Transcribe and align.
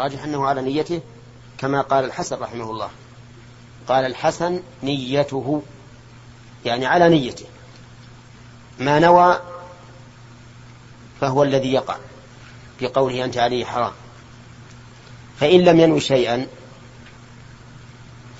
الراجح 0.00 0.24
أنه 0.24 0.46
على 0.46 0.62
نيته 0.62 1.00
كما 1.58 1.80
قال 1.80 2.04
الحسن 2.04 2.36
رحمه 2.36 2.70
الله. 2.70 2.90
قال 3.88 4.04
الحسن 4.04 4.62
نيته 4.82 5.62
يعني 6.64 6.86
على 6.86 7.08
نيته. 7.08 7.44
ما 8.78 8.98
نوى 8.98 9.40
فهو 11.20 11.42
الذي 11.42 11.72
يقع 11.72 11.96
في 12.78 12.86
قوله 12.86 13.24
أنت 13.24 13.38
عليه 13.38 13.64
حرام. 13.64 13.92
فإن 15.40 15.60
لم 15.60 15.80
ينوي 15.80 16.00
شيئا 16.00 16.46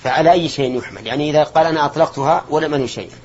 فعلى 0.05 0.33
أي 0.33 0.49
شيء 0.49 0.79
يحمل. 0.79 1.07
يعني 1.07 1.31
إذا 1.31 1.45
قال 1.45 1.67
أنا 1.67 1.85
أطلقتها 1.85 2.45
ولم 2.49 2.75
أنوي 2.75 2.89
شيئا. 2.89 3.17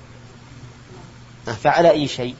فعلى 1.45 1.91
أي 1.91 2.07
شيء. 2.07 2.35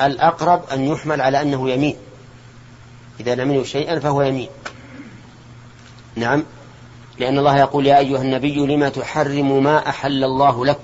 الأقرب 0.00 0.64
أن 0.72 0.84
يحمل 0.84 1.20
على 1.20 1.42
أنه 1.42 1.70
يمين. 1.70 1.96
إذا 3.20 3.34
لم 3.34 3.50
ينوي 3.50 3.64
شيئا 3.64 3.98
فهو 3.98 4.22
يمين. 4.22 4.48
نعم. 6.16 6.44
لأن 7.18 7.38
الله 7.38 7.58
يقول 7.58 7.86
يا 7.86 7.98
أيها 7.98 8.22
النبي 8.22 8.66
لما 8.66 8.88
تحرم 8.88 9.62
ما 9.62 9.88
أحل 9.88 10.24
الله 10.24 10.66
لك؟ 10.66 10.80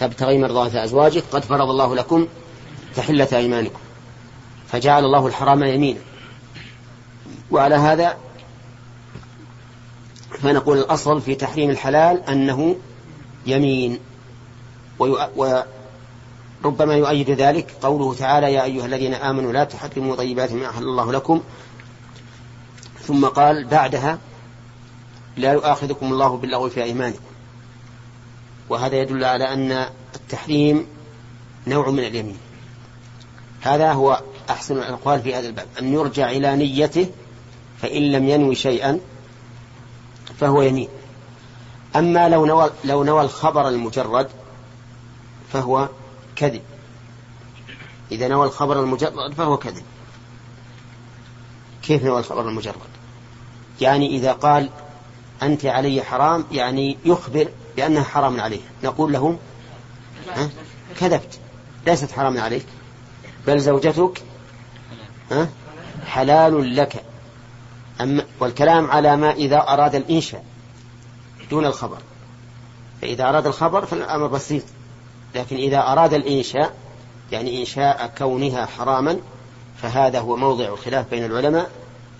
تبتغي 0.00 0.38
مرضاة 0.38 0.84
أزواجك 0.84 1.24
قد 1.32 1.44
فرض 1.44 1.70
الله 1.70 1.94
لكم 1.94 2.26
تحلة 2.96 3.28
أيمانكم. 3.32 3.78
فجعل 4.68 5.04
الله 5.04 5.26
الحرام 5.26 5.62
يمينا. 5.64 6.00
وعلى 7.50 7.74
هذا 7.74 8.16
فنقول 10.42 10.78
الأصل 10.78 11.20
في 11.20 11.34
تحريم 11.34 11.70
الحلال 11.70 12.22
أنه 12.28 12.76
يمين. 13.46 13.98
وربما 16.64 16.94
يؤيد 16.94 17.30
ذلك 17.30 17.70
قوله 17.82 18.14
تعالى 18.14 18.52
يا 18.52 18.64
أيها 18.64 18.86
الذين 18.86 19.14
آمنوا 19.14 19.52
لا 19.52 19.64
تحرموا 19.64 20.16
طيبات 20.16 20.52
ما 20.52 20.70
أحل 20.70 20.82
الله 20.82 21.12
لكم. 21.12 21.42
ثم 23.02 23.26
قال 23.26 23.64
بعدها 23.64 24.18
لا 25.36 25.52
يؤاخذكم 25.52 26.12
الله 26.12 26.36
باللغو 26.36 26.68
في 26.68 26.82
أيمانكم. 26.82 27.20
وهذا 28.68 28.96
يدل 28.96 29.24
على 29.24 29.44
أن 29.44 29.86
التحريم 30.14 30.86
نوع 31.66 31.90
من 31.90 32.04
اليمين. 32.04 32.38
هذا 33.60 33.92
هو 33.92 34.22
أحسن 34.50 34.78
الأقوال 34.78 35.22
في 35.22 35.34
هذا 35.34 35.46
الباب. 35.46 35.66
أن 35.80 35.92
يرجع 35.92 36.30
إلى 36.30 36.56
نيته 36.56 37.08
فإن 37.82 38.12
لم 38.12 38.28
ينوي 38.28 38.54
شيئا 38.54 39.00
فهو 40.40 40.62
يمين. 40.62 40.88
أما 41.96 42.28
لو 42.28 42.46
نوى, 42.46 42.70
لو 42.84 43.04
نوى 43.04 43.22
الخبر 43.22 43.68
المجرد 43.68 44.28
فهو 45.52 45.88
كذب. 46.38 46.62
إذا 48.12 48.28
نوى 48.28 48.46
الخبر 48.46 48.80
المجرد 48.80 49.34
فهو 49.34 49.56
كذب. 49.56 49.82
كيف 51.82 52.04
نوى 52.04 52.18
الخبر 52.18 52.48
المجرد؟ 52.48 52.74
يعني 53.80 54.16
إذا 54.16 54.32
قال 54.32 54.70
أنت 55.42 55.66
علي 55.66 56.02
حرام 56.02 56.44
يعني 56.52 56.98
يخبر 57.04 57.48
بأنها 57.76 58.02
حرام 58.02 58.40
عليه 58.40 58.60
نقول 58.84 59.12
له 59.12 59.38
كذبت. 61.00 61.38
ليست 61.86 62.12
حرام 62.12 62.40
عليك. 62.40 62.66
بل 63.46 63.60
زوجتك 63.60 64.22
حلال 66.06 66.76
لك. 66.76 67.04
أما 68.00 68.24
والكلام 68.40 68.90
على 68.90 69.16
ما 69.16 69.30
إذا 69.30 69.56
أراد 69.68 69.94
الإنشاء 69.94 70.44
دون 71.50 71.66
الخبر. 71.66 71.98
فإذا 73.02 73.28
أراد 73.28 73.46
الخبر 73.46 73.86
فالأمر 73.86 74.26
بسيط. 74.26 74.62
لكن 75.34 75.56
إذا 75.56 75.78
أراد 75.78 76.14
الإنشاء 76.14 76.74
يعني 77.32 77.60
إنشاء 77.60 78.12
كونها 78.18 78.66
حراما 78.66 79.18
فهذا 79.82 80.20
هو 80.20 80.36
موضع 80.36 80.64
الخلاف 80.64 81.10
بين 81.10 81.24
العلماء 81.24 81.70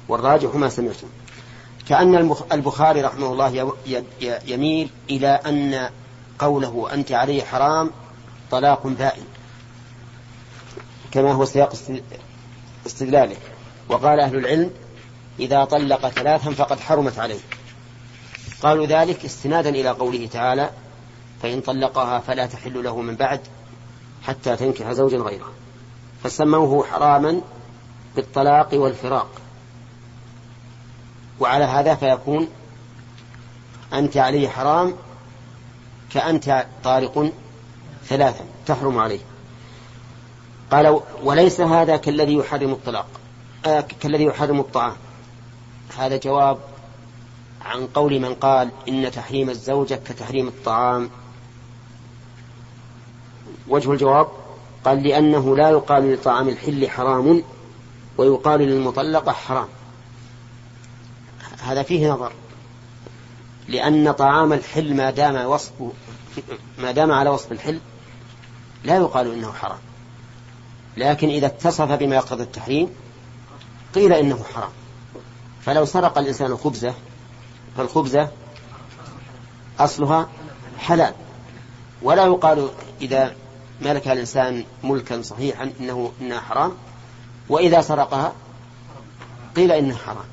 والراجح 0.08 0.54
ما 0.54 0.68
سمعتم. 0.68 1.06
كأن 1.88 2.34
البخاري 2.52 3.02
رحمه 3.02 3.32
الله 3.32 3.72
يميل 4.46 4.90
إلى 5.10 5.28
أن 5.28 5.90
قوله 6.38 6.88
أنت 6.92 7.12
عليه 7.12 7.42
حرام 7.42 7.90
طلاق 8.50 8.86
بائن 8.86 9.22
كما 11.10 11.32
هو 11.32 11.44
سياق 11.44 11.72
استدلاله. 12.86 13.36
وقال 13.88 14.20
أهل 14.20 14.36
العلم 14.36 14.70
إذا 15.40 15.64
طلق 15.64 16.08
ثلاثا 16.08 16.50
فقد 16.50 16.80
حرمت 16.80 17.18
عليه. 17.18 17.40
قالوا 18.62 18.86
ذلك 18.86 19.24
استنادا 19.24 19.70
إلى 19.70 19.88
قوله 19.88 20.26
تعالى 20.26 20.70
فإن 21.42 21.60
طلقها 21.60 22.18
فلا 22.18 22.46
تحل 22.46 22.84
له 22.84 23.00
من 23.00 23.14
بعد 23.14 23.40
حتى 24.22 24.56
تنكح 24.56 24.92
زوجا 24.92 25.18
غيره. 25.18 25.52
فسموه 26.24 26.84
حراما 26.84 27.40
بالطلاق 28.16 28.74
والفراق. 28.74 29.30
وعلى 31.40 31.64
هذا 31.64 31.94
فيكون 31.94 32.48
أنت 33.92 34.16
عليه 34.16 34.48
حرام 34.48 34.94
كأنت 36.10 36.66
طارق 36.84 37.32
ثلاثا 38.04 38.44
تحرم 38.66 38.98
عليه. 38.98 39.20
قال 40.70 41.00
وليس 41.22 41.60
هذا 41.60 41.96
كالذي 41.96 42.34
يحرم 42.34 42.72
الطلاق 42.72 43.06
آه 43.66 43.84
كالذي 44.00 44.24
يحرم 44.24 44.60
الطعام. 44.60 44.96
هذا 45.98 46.16
جواب 46.16 46.58
عن 47.64 47.86
قول 47.86 48.20
من 48.20 48.34
قال 48.34 48.70
إن 48.88 49.10
تحريم 49.10 49.50
الزوجة 49.50 49.94
كتحريم 49.94 50.48
الطعام 50.48 51.10
وجه 53.68 53.92
الجواب 53.92 54.28
قال 54.84 55.02
لأنه 55.02 55.56
لا 55.56 55.70
يقال 55.70 56.12
لطعام 56.14 56.48
الحل 56.48 56.90
حرام 56.90 57.42
ويقال 58.18 58.60
للمطلقة 58.60 59.32
حرام. 59.32 59.68
هذا 61.62 61.82
فيه 61.82 62.12
نظر. 62.12 62.32
لأن 63.68 64.12
طعام 64.12 64.52
الحل 64.52 64.94
ما 64.94 65.10
دام 65.10 65.46
وصفه 65.46 65.92
ما 66.78 66.92
دام 66.92 67.12
على 67.12 67.30
وصف 67.30 67.52
الحل 67.52 67.80
لا 68.84 68.96
يقال 68.96 69.32
إنه 69.32 69.52
حرام. 69.52 69.78
لكن 70.96 71.28
إذا 71.28 71.46
اتصف 71.46 71.92
بما 71.92 72.16
يقتضي 72.16 72.42
التحريم 72.42 72.88
قيل 73.94 74.12
إنه 74.12 74.44
حرام. 74.54 74.70
فلو 75.60 75.84
سرق 75.84 76.18
الإنسان 76.18 76.56
خبزة 76.56 76.94
فالخبزة 77.76 78.28
أصلها 79.78 80.28
حلال. 80.78 81.14
ولا 82.02 82.24
يقال 82.26 82.68
إذا 83.00 83.34
ملك 83.80 84.08
الإنسان 84.08 84.64
ملكا 84.84 85.22
صحيحا 85.22 85.72
إنه 85.80 86.12
إنها 86.20 86.40
حرام 86.40 86.72
وإذا 87.48 87.80
سرقها 87.80 88.32
قيل 89.56 89.72
إنها 89.72 89.96
حرام. 89.96 90.24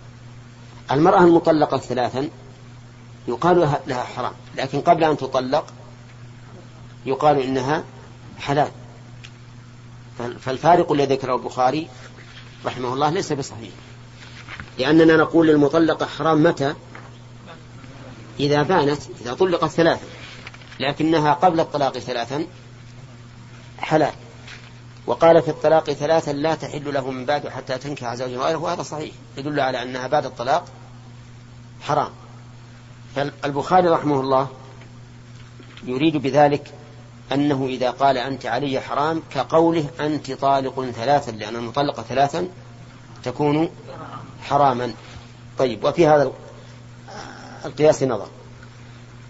المرأة 0.92 1.24
المطلقة 1.24 1.78
ثلاثا 1.78 2.30
يقال 3.28 3.80
لها 3.88 4.04
حرام 4.04 4.34
لكن 4.58 4.82
قبل 4.82 5.04
أن 5.04 5.18
تطلق 5.18 5.66
يقال 7.06 7.40
إنها 7.40 7.84
حلال. 8.40 8.72
فالفارق 10.18 10.92
الذي 10.92 11.16
ذكره 11.16 11.36
البخاري 11.36 11.88
رحمه 12.66 12.94
الله 12.94 13.10
ليس 13.10 13.34
بصحيح 13.34 13.72
لأننا 14.80 15.18
نقول 15.18 15.48
للمطلقة 15.48 16.06
حرام 16.06 16.44
متى؟ 16.44 16.74
إذا 18.40 18.64
بانت 18.64 19.02
إذا 19.22 19.34
طلقت 19.34 19.70
ثلاثا 19.70 20.06
لكنها 20.80 21.34
قبل 21.34 21.60
الطلاق 21.60 21.98
ثلاثا 21.98 22.46
حلال. 23.86 24.14
وقال 25.08 25.42
في 25.42 25.50
الطلاق 25.50 25.92
ثلاثا 25.92 26.32
لا 26.32 26.56
تحل 26.56 26.94
له 26.94 27.12
من 27.12 27.26
بعد 27.26 27.48
حتى 27.48 27.78
تنكح 27.78 28.16
زوجا. 28.16 28.38
غيره 28.38 28.58
وهذا 28.58 28.84
صحيح. 28.84 29.12
يدل 29.38 29.60
على 29.60 29.84
أنها 29.84 30.08
بعد 30.08 30.26
الطلاق 30.26 30.66
حرام. 31.82 32.10
فالبخاري 33.16 33.88
رحمه 33.88 34.20
الله 34.20 34.48
يريد 35.84 36.18
بذلك 36.18 36.72
أنه 37.32 37.66
إذا 37.66 37.92
قال 37.92 38.18
أنت 38.18 38.46
علي 38.46 38.80
حرام 38.80 39.22
كقوله 39.32 39.90
أنت 40.00 40.32
طالق 40.32 40.86
ثلاثا 40.86 41.32
لأن 41.32 41.56
المطلقة 41.56 42.04
ثلاثا 42.04 42.48
تكون 43.24 43.70
حراما. 44.44 44.94
طيب 45.58 45.84
وفي 45.84 46.08
هذا 46.08 46.32
القياس 47.66 48.04
نظر. 48.04 48.28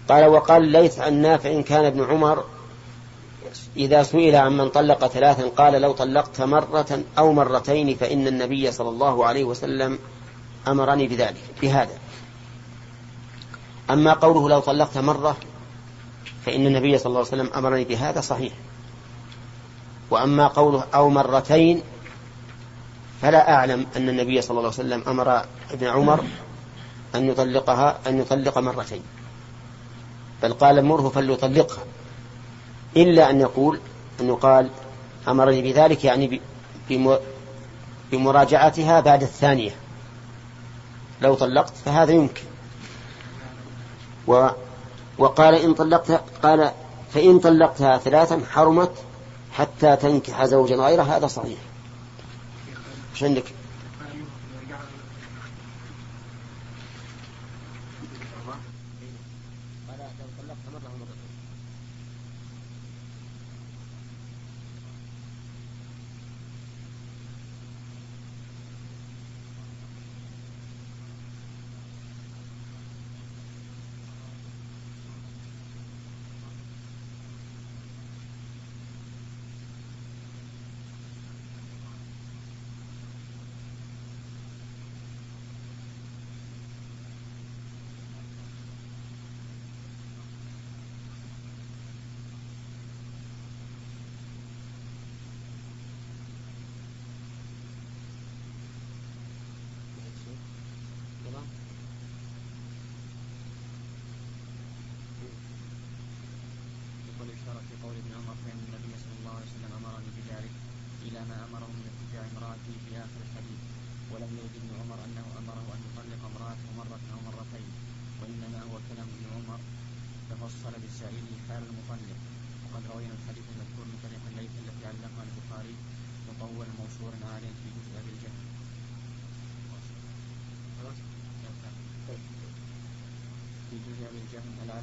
قال 0.08 0.26
وقال 0.26 0.62
ليث 0.62 0.98
عن 1.00 1.14
نافع 1.14 1.60
كان 1.60 1.84
ابن 1.84 2.04
عمر 2.04 2.44
إذا 3.76 4.02
سئل 4.02 4.36
عن 4.36 4.56
من 4.56 4.68
طلق 4.68 5.06
ثلاثا 5.06 5.48
قال 5.48 5.72
لو 5.72 5.92
طلقت 5.92 6.40
مرة 6.40 7.02
أو 7.18 7.32
مرتين 7.32 7.96
فإن 7.96 8.26
النبي 8.26 8.72
صلى 8.72 8.88
الله 8.88 9.26
عليه 9.26 9.44
وسلم 9.44 9.98
أمرني 10.68 11.08
بذلك 11.08 11.42
بهذا. 11.62 11.98
أما 13.90 14.12
قوله 14.12 14.48
لو 14.48 14.60
طلقت 14.60 14.98
مرة 14.98 15.36
فإن 16.46 16.66
النبي 16.66 16.98
صلى 16.98 17.06
الله 17.06 17.18
عليه 17.18 17.28
وسلم 17.28 17.50
أمرني 17.56 17.84
بهذا 17.84 18.20
صحيح. 18.20 18.52
وأما 20.10 20.46
قوله 20.46 20.84
أو 20.94 21.08
مرتين 21.08 21.82
فلا 23.22 23.54
أعلم 23.54 23.86
أن 23.96 24.08
النبي 24.08 24.42
صلى 24.42 24.58
الله 24.58 24.72
عليه 24.78 24.80
وسلم 24.80 25.02
أمر 25.08 25.44
ابن 25.70 25.86
عمر 25.86 26.24
أن 27.14 27.28
يطلقها 27.28 27.98
أن 28.06 28.20
يطلق 28.20 28.58
مرتين. 28.58 29.02
بل 30.42 30.52
قال 30.52 30.84
مره 30.84 31.08
فليطلقها. 31.08 31.84
إلا 32.96 33.30
أن 33.30 33.40
يقول 33.40 33.80
أن 34.20 34.28
يقال 34.28 34.70
أمرني 35.28 35.62
بذلك 35.62 36.04
يعني 36.04 36.40
بمراجعتها 38.12 39.00
بعد 39.00 39.22
الثانية 39.22 39.70
لو 41.22 41.34
طلقت 41.34 41.72
فهذا 41.84 42.12
يمكن 42.12 42.42
و 44.26 44.48
وقال 45.18 45.54
إن 45.54 45.74
طلقتها 45.74 46.24
قال 46.42 46.70
فإن 47.14 47.38
طلقتها 47.38 47.98
ثلاثا 47.98 48.42
حرمت 48.50 48.92
حتى 49.52 49.96
تنكح 49.96 50.44
زوجا 50.44 50.76
غيره 50.76 51.02
هذا 51.02 51.26
صحيح 51.26 51.58
إيش 53.14 53.24
عندك؟ 53.24 53.44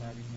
يقول 0.01 0.32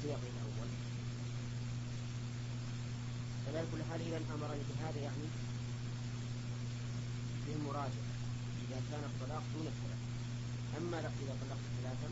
السياق 0.00 0.20
الأول. 0.32 0.70
فلا 3.46 3.60
كل 3.72 3.82
حال 3.90 4.00
إذا 4.00 4.16
أمرني 4.34 4.62
بهذا 4.70 5.00
يعني 5.00 5.26
بالمراجعة 7.46 8.10
إذا 8.64 8.80
كان 8.90 9.04
الطلاق 9.04 9.42
دون 9.54 9.66
الثلاث 9.66 10.00
أما 10.78 11.00
إذا 11.22 11.34
طلقت 11.40 11.66
ثلاثا 11.82 12.08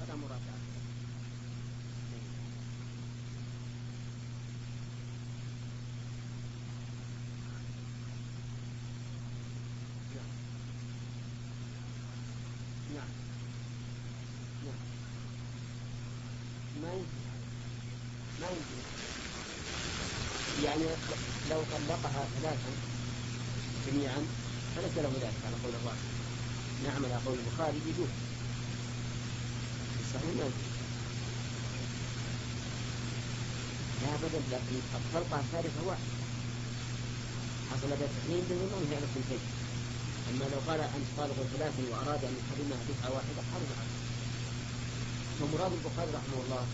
فلا 0.00 0.14
مراجعة 0.16 0.72
يعني 20.64 20.84
لو 21.50 21.60
طلقها 21.72 22.24
ثلاثا 22.40 22.72
جميعا 23.86 24.20
فليس 24.76 24.96
له 24.96 25.12
ذلك 25.22 25.38
على 25.46 25.56
قول 25.64 25.74
الراجح 25.80 26.08
نعم 26.84 27.04
على 27.04 27.18
قول 27.26 27.38
البخاري 27.38 27.78
يجوز. 27.86 28.12
صحيح 30.14 30.34
ما 30.34 30.50
لا 34.02 34.16
بدل 34.22 34.42
الطلقة 34.94 35.40
الثالثة 35.40 35.86
واحدة. 35.86 36.12
حصل 37.70 37.88
بها 37.88 38.08
تحريم 38.16 38.44
بالنظام 38.48 38.82
هي 38.90 38.96
على 38.96 39.06
الثنتين 39.08 39.42
أما 40.30 40.44
لو 40.52 40.60
قال 40.68 40.80
أنت 40.80 41.08
طالق 41.18 41.38
ثلاثا 41.56 41.82
وأراد 41.90 42.24
أن 42.24 42.34
يحرمها 42.40 42.80
دفعة 42.88 43.10
واحدة 43.14 43.40
حرم 43.50 43.70
عنه 43.80 43.94
فمراد 45.38 45.72
البخاري 45.72 46.10
رحمه 46.18 46.38
الله 46.44 46.66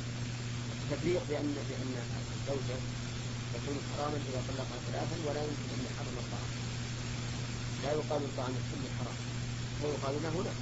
التفريق 0.89 1.23
بأن 1.29 1.55
بأن 1.69 1.95
الزوجة 2.37 2.79
يكون 3.55 3.77
حراما 3.89 4.17
إذا 4.29 4.41
طلق 4.49 4.71
ثلاثا 4.87 5.17
ولا 5.27 5.43
يمكن 5.49 5.69
أن 5.75 5.81
يحرم 5.89 6.17
الطعام. 6.25 6.51
لا 7.85 7.91
يقال 7.99 8.23
الطعام 8.29 8.55
الحل 8.61 8.85
حرام. 8.99 9.19
ويقال 9.83 10.15
له 10.25 10.35
لا. 10.47 10.55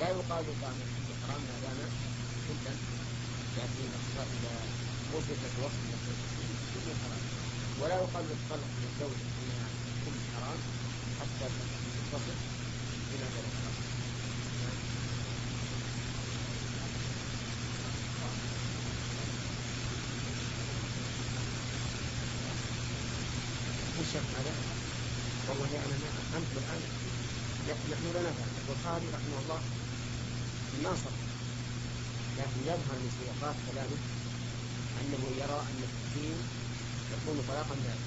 لا 0.00 0.08
يقال 0.08 0.44
الطعام 0.52 0.76
الحل 0.84 1.10
حرام 1.22 1.42
ما 1.48 1.56
دام 1.62 1.78
حلا. 2.46 2.74
لكن 3.56 3.84
إذا 4.36 4.54
وصفت 5.14 5.52
وصف 5.62 5.86
كل 6.74 6.88
حرام. 7.02 7.22
ولا 7.80 7.96
يقال 8.02 8.24
للطلق 8.30 8.70
للزوجة 8.82 9.26
أنها 9.40 9.68
كل 10.04 10.18
حرام 10.34 10.60
حتى 11.20 11.46
تصف 12.12 12.38
بما 13.10 13.28
ذلك 13.36 13.62
الشيخ 24.06 24.26
هذا 24.38 24.52
والله 25.48 25.70
أنا 25.84 25.96
ما 26.02 26.38
أنتم 26.38 26.56
الآن 26.62 26.82
نحن 27.90 28.04
لا 28.14 28.20
نفهم 28.28 28.50
البخاري 28.60 29.06
رحمه 29.16 29.38
الله 29.42 29.60
ما 30.82 30.92
صح 31.04 31.16
لكن 32.38 32.60
يظهر 32.70 32.96
من 33.02 33.10
سياقات 33.18 33.56
كلامه 33.68 33.98
أنه 35.00 35.22
يرى 35.42 35.58
أن 35.70 35.78
التحريم 35.88 36.38
يكون 37.12 37.36
طلاقا 37.48 37.74
ذلك 37.86 38.04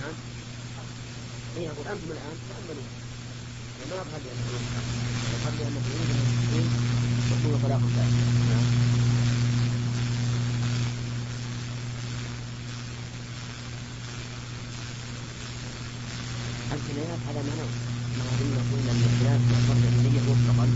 نعم؟ 0.00 0.14
إيه، 1.56 1.64
يقول 1.66 1.86
أنتم 1.86 2.10
الآن؟ 2.10 2.36
تأملوا 2.48 2.88
وما 3.80 3.96
يظهر 3.96 4.20
لأنه 4.24 4.48
يظهر 4.52 4.96
أن 5.48 5.76
التحريم 5.76 6.68
يكون 7.32 7.60
طلاقا 7.64 7.88
ذلك 7.96 8.14
نعم؟ 8.50 8.66
الكنايات 16.96 17.20
على 17.28 17.40
ما 17.48 17.54
نوع 17.60 17.70
ما 18.18 18.24
قلنا 18.72 18.90
أن 18.92 19.02
الخلاف 19.08 19.40
يعتبر 19.52 19.88
النية 19.92 20.20
مطلقا 20.28 20.66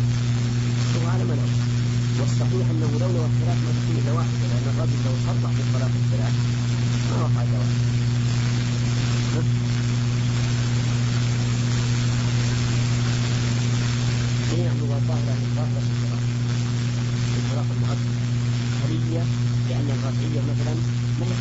هو 0.97 1.05
ما 1.29 1.35
نوع 1.35 1.49
والصحيح 2.21 2.67
أنه 2.71 2.91
لولا 3.01 3.21
الخلاف 3.31 3.59
ما 3.65 3.73
تكون 3.77 3.97
إلا 4.01 4.13
واحدة 4.13 4.45
لأن 4.51 4.67
الرجل 4.73 4.99
لو 5.07 5.15
صرح 5.27 5.51
بالطلاق 5.57 5.93
الثلاث 6.03 6.35
ما 7.11 7.17
وقع 7.23 7.43
الا 7.43 7.59
واحد 7.59 7.77
نعم 14.59 14.77
هو 14.85 14.93
الظاهر 15.01 15.27
أن 15.33 15.43
الظاهر 15.49 15.77
الطلاق 15.83 16.23
الطلاق 17.39 17.67
المؤكد. 17.77 18.11
هل 18.83 18.93
هي 19.09 19.17
لأن 19.69 19.89
الرفعيه 19.97 20.41
مثلا 20.51 20.75
ما 21.21 21.27
هي 21.27 21.35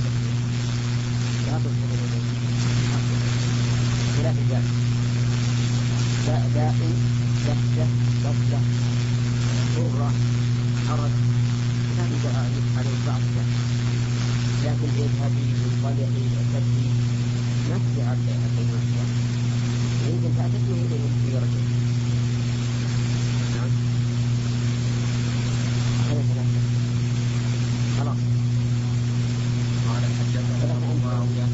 دعائم 13.06 13.24
على 13.24 13.24
بعض 13.36 13.80
لكن 14.66 14.90
اذهبي 15.04 15.46
انطلقي 15.66 16.26
ارتدي 16.40 16.88
ما 17.70 17.78
تدعى 17.78 18.14
الكلمات 18.14 18.50
يمكن 20.10 20.30
تعتدي 20.38 20.72
اليهم 20.72 21.12
في 21.26 21.38
رجل 21.38 21.64
نعم 23.56 23.72
خلاص 28.00 28.18
قال 29.88 30.04
حدثنا 30.20 30.80
معاوية 31.06 31.48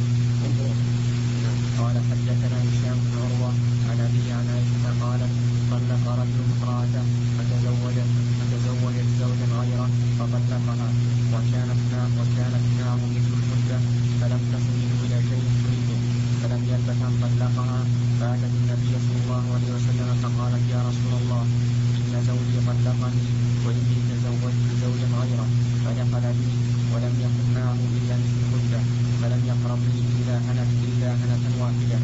قال 1.79 1.95
حدثنا 2.09 2.57
هشام 2.63 2.97
بن 3.05 3.17
عروة 3.21 3.53
عن 3.89 3.99
أبي 3.99 4.31
عن 4.31 4.45
عائشة 4.53 5.03
قالت 5.05 5.31
طلق 5.71 6.03
رجل 6.19 6.39
امرأته 6.63 7.03
فتزوجت 7.37 8.09
فتزوجت 8.39 9.05
زوجا 9.19 9.45
غيره 9.59 9.89
فطلقها 10.19 11.14
وكانت 11.35 11.81
وكانت 12.19 12.65
معه 12.79 13.01
مثل 13.15 13.33
المدة 13.39 13.77
فلم 14.19 14.41
تصل 14.53 14.77
إلى 15.03 15.17
شيء 15.29 15.45
تريده 15.63 15.97
فلم 16.41 16.61
يلبث 16.71 16.99
أن 17.07 17.13
طلقها 17.21 17.79
فأتت 18.19 18.53
النبي 18.61 18.91
صلى 19.05 19.17
الله 19.23 19.43
عليه 19.55 19.69
وسلم 19.75 20.09
فقالت 20.23 20.63
يا 20.73 20.79
رسول 20.89 21.13
الله 21.21 21.43
إن 21.97 22.13
زوجي 22.27 22.57
طلقني 22.67 23.25
وإني 23.65 23.97
تزوجت 24.09 24.61
زوجا 24.83 25.07
غيره 25.19 25.47
فدخل 25.83 26.25
بي 26.39 26.51
ولم 26.93 27.13
يكن 27.25 27.45
معه 27.55 27.79
إلا 27.97 28.15
مثل 28.21 28.37
المدة 28.45 28.79
فلم 29.21 29.41
يقربني 29.51 30.01
إلا 30.15 30.35
هنت 30.45 30.71
إلا 30.87 31.09
هنة 31.21 31.45
واحدة 31.61 31.99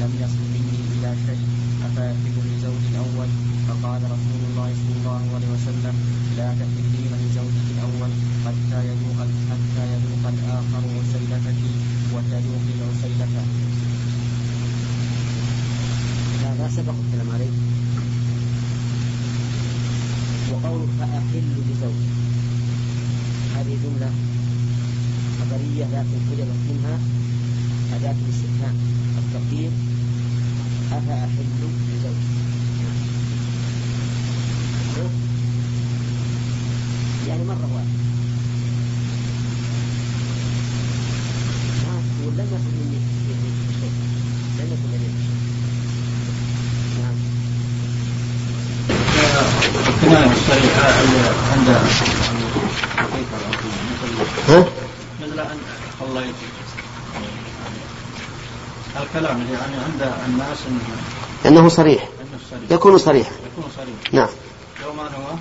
لم 0.00 0.12
يصل 0.22 0.42
مني 0.54 0.78
إلى 0.94 1.10
شيء 1.26 1.42
أفأحل 1.86 2.36
لزوج 2.48 2.82
الأول 2.92 3.28
فقال 3.68 4.02
رسول 4.14 4.40
الله 4.48 4.70
صلى 4.82 4.94
الله 5.00 5.22
عليه 5.34 5.50
وسلم 5.54 5.94
لا 6.36 6.48
تحلين 6.60 7.12
لزوجك 7.22 7.66
الأول 7.76 8.10
حتى 8.44 8.78
يذوق 8.88 9.18
حتى 9.50 9.82
يذوق 9.92 10.24
الآخر 10.34 10.82
عسيلتك 10.98 11.60
وتذوقي 12.14 12.74
عسيلته. 12.88 13.44
هذا 16.44 16.70
سبق 16.76 16.94
الكلام 17.04 17.30
عليه 17.34 17.54
وقول 20.52 20.88
فأحل 20.98 21.44
لزوجك 21.70 22.12
هذه 23.56 23.76
جملة 23.84 24.10
خبرية 26.02 26.44
لكن 26.44 26.52
حجبت 26.52 26.62
منها 26.70 26.98
أداة 27.96 28.14
الاستفهام 28.24 28.76
التقدير 29.18 29.70
أفأحل 30.92 31.44
لزوجي. 31.92 32.32
يعني 37.28 37.44
مرة 37.44 37.68
واحدة. 37.74 38.02
ولم 42.26 42.46
يكن 42.46 42.72
مني 42.78 43.00
شيء. 43.80 43.92
لم 44.58 44.66
يكن 44.72 44.88
لدي 44.92 45.10
نعم. 47.02 47.16
الكناية 49.88 50.32
الصريحة 50.32 50.86
عند 51.52 51.68
ها؟ 54.48 54.64
الله 56.02 56.24
الكلام 59.14 59.40
يعني 59.40 59.76
عند 59.76 60.12
الناس 60.26 60.58
أنه 61.46 61.68
صريح. 61.68 62.08
يكون 62.70 62.98
صريحا. 62.98 63.30
يكون 63.30 63.70
صريح 63.76 64.12
نعم. 64.12 64.28
لو 64.82 64.92
ما 64.92 65.02
هو؟ 65.02 65.34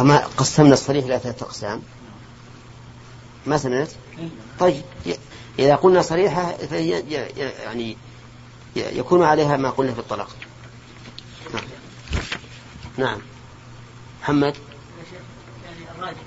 أما 0.00 0.26
قسمنا 0.26 0.72
الصريح 0.72 1.04
إلى 1.04 1.18
ثلاثة 1.18 1.46
أقسام. 1.46 1.82
ما 3.46 3.58
سمعت؟ 3.58 3.88
طيب. 4.60 4.82
إذا 5.58 5.74
قلنا 5.74 6.02
صريحة 6.02 6.56
فهي 6.56 6.90
يعني 7.64 7.96
يكون 8.76 9.22
عليها 9.22 9.56
ما 9.56 9.70
قلنا 9.70 9.92
في 9.92 9.98
الطلاق. 9.98 10.28
نعم. 11.54 11.64
نعم. 12.96 13.18
محمد؟ 14.22 14.56
يعني 15.64 15.98
الراجح 15.98 16.20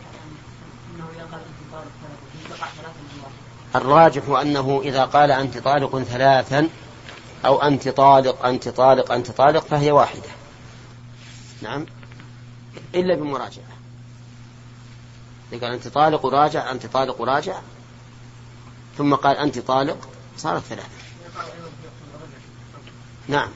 انه 0.95 1.05
اذا 1.15 1.27
قال 1.31 1.41
الراجح 3.75 4.29
أنه 4.29 4.81
إذا 4.83 5.05
قال 5.05 5.31
أنت 5.31 5.57
طالق 5.57 5.99
ثلاثا 5.99 6.69
أو 7.45 7.61
أنت 7.61 7.89
طالق 7.89 8.45
أنت 8.45 8.69
طالق 8.69 9.11
أنت 9.11 9.31
طالق 9.31 9.65
فهي 9.65 9.91
واحدة. 9.91 10.29
نعم؟ 11.61 11.85
إلا 12.95 13.15
بمراجعة. 13.15 13.63
قال 15.51 15.63
أنت 15.63 15.87
طالق 15.87 16.25
وراجع 16.25 16.71
أنت 16.71 16.85
طالق 16.85 17.21
وراجع 17.21 17.59
ثم 18.97 19.15
قال 19.15 19.37
أنت 19.37 19.59
طالق 19.59 20.09
صارت 20.37 20.63
ثلاثة. 20.63 20.89
نعم. 23.27 23.49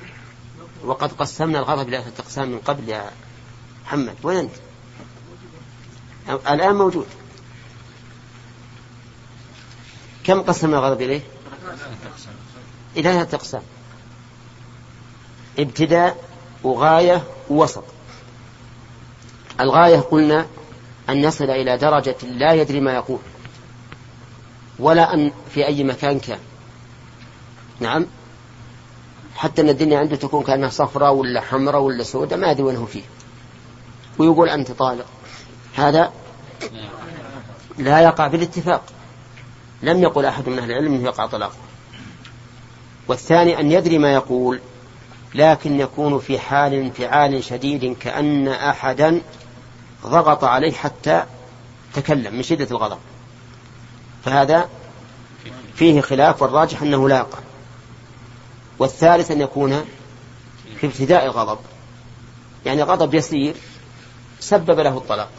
وقد 0.83 1.11
قسمنا 1.11 1.59
الغضب 1.59 1.87
إلى 1.87 2.01
ثلاثة 2.01 2.23
أقسام 2.23 2.51
من 2.51 2.59
قبل 2.59 2.89
يا 2.89 3.11
محمد. 3.85 4.15
وين 4.23 4.37
أنت؟ 4.37 4.53
الآن 6.49 6.75
موجود. 6.75 7.07
كم 10.27 10.41
قسم 10.41 10.73
الغضب 10.73 11.01
إليه؟ 11.01 11.21
إلى 12.97 13.13
ثلاثة 13.13 13.35
أقسام 13.35 13.61
ابتداء 15.59 16.23
وغاية 16.63 17.23
ووسط. 17.49 17.83
الغاية 19.59 19.99
قلنا 19.99 20.45
أن 21.09 21.17
يصل 21.23 21.49
إلى 21.49 21.77
درجة 21.77 22.15
لا 22.23 22.53
يدري 22.53 22.79
ما 22.79 22.93
يقول 22.93 23.19
ولا 24.79 25.13
أن 25.13 25.31
في 25.53 25.67
أي 25.67 25.83
مكان 25.83 26.19
كان. 26.19 26.39
نعم؟ 27.79 28.05
حتى 29.35 29.61
أن 29.61 29.69
الدنيا 29.69 29.99
عنده 29.99 30.15
تكون 30.15 30.43
كأنها 30.43 30.69
صفراء 30.69 31.13
ولا 31.13 31.41
حمراء 31.41 31.81
ولا 31.81 32.03
سوداء 32.03 32.39
ما 32.39 32.51
أدري 32.51 32.63
وين 32.63 32.75
هو 32.75 32.85
فيه. 32.85 33.03
ويقول 34.17 34.49
أنت 34.49 34.71
طالق. 34.71 35.05
هذا 35.75 36.11
لا 37.77 37.99
يقع 37.99 38.27
بالاتفاق. 38.27 38.83
لم 39.81 40.03
يقل 40.03 40.25
أحد 40.25 40.49
من 40.49 40.59
أهل 40.59 40.71
العلم 40.71 40.93
أنه 40.93 41.03
يقع 41.03 41.25
طلاقه. 41.25 41.55
والثاني 43.07 43.59
أن 43.59 43.71
يدري 43.71 43.97
ما 43.97 44.13
يقول 44.13 44.59
لكن 45.35 45.79
يكون 45.79 46.19
في 46.19 46.39
حال 46.39 46.73
انفعال 46.73 47.43
شديد 47.43 47.97
كأن 47.99 48.47
أحدا 48.47 49.21
ضغط 50.03 50.43
عليه 50.43 50.71
حتى 50.71 51.23
تكلم 51.93 52.35
من 52.35 52.43
شدة 52.43 52.67
الغضب. 52.71 52.97
فهذا 54.25 54.69
فيه 55.75 56.01
خلاف 56.01 56.41
والراجح 56.41 56.81
أنه 56.81 57.09
لا 57.09 57.17
يقع. 57.17 57.39
والثالث 58.79 59.31
أن 59.31 59.41
يكون 59.41 59.85
في 60.79 60.87
ابتداء 60.87 61.25
الغضب 61.25 61.59
يعني 62.65 62.83
غضب 62.83 63.13
يسير 63.13 63.55
سبب 64.39 64.79
له 64.79 64.97
الطلاق. 64.97 65.29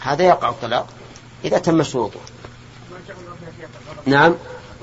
هذا 0.00 0.24
يقع 0.24 0.48
الطلاق 0.48 0.86
إذا 1.44 1.58
تم 1.58 1.82
شروطه. 1.82 2.20
نعم. 4.06 4.34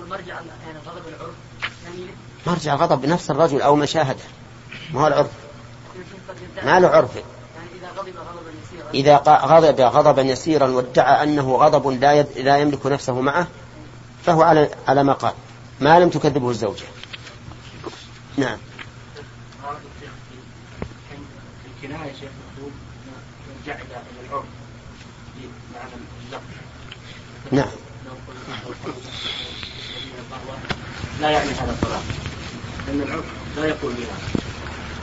مرجع 0.09 0.33
يعني 0.33 0.79
غضب 0.87 1.07
العرف 1.07 1.33
مرجع 2.47 2.75
غضب 2.75 3.01
بنفس 3.01 3.31
الرجل 3.31 3.61
أو 3.61 3.75
مشاهدة 3.75 4.23
ما 4.93 5.01
هو 5.01 5.07
العرف؟ 5.07 5.29
ما 6.63 6.79
له 6.79 6.87
عرف. 6.87 7.09
إذا 8.93 9.17
غضب 9.27 9.81
غضبا 9.81 10.21
يسيرا. 10.21 10.67
وادعى 10.67 11.23
أنه 11.23 11.55
غضب 11.55 11.87
لا, 11.87 12.13
يد... 12.13 12.27
لا 12.37 12.57
يملك 12.57 12.85
نفسه 12.85 13.21
معه 13.21 13.47
فهو 14.25 14.41
على 14.41 14.69
على 14.87 15.03
ما 15.03 15.13
قال. 15.13 15.33
ما 15.81 15.99
لم 15.99 16.09
تكذبه 16.09 16.49
الزوجة. 16.49 16.85
نعم. 18.37 18.57
الكناية 21.83 22.13
شيخ 22.13 22.29
إلى 23.65 23.81
العرف 24.29 24.45
نعم. 27.51 27.86
لا 31.21 31.29
يعني 31.29 31.49
هذا 31.49 31.71
الطلاق 31.71 32.03
لأن 32.87 33.01
العرف 33.01 33.25
لا 33.57 33.65
يقول 33.65 33.93
بهذا 33.93 34.37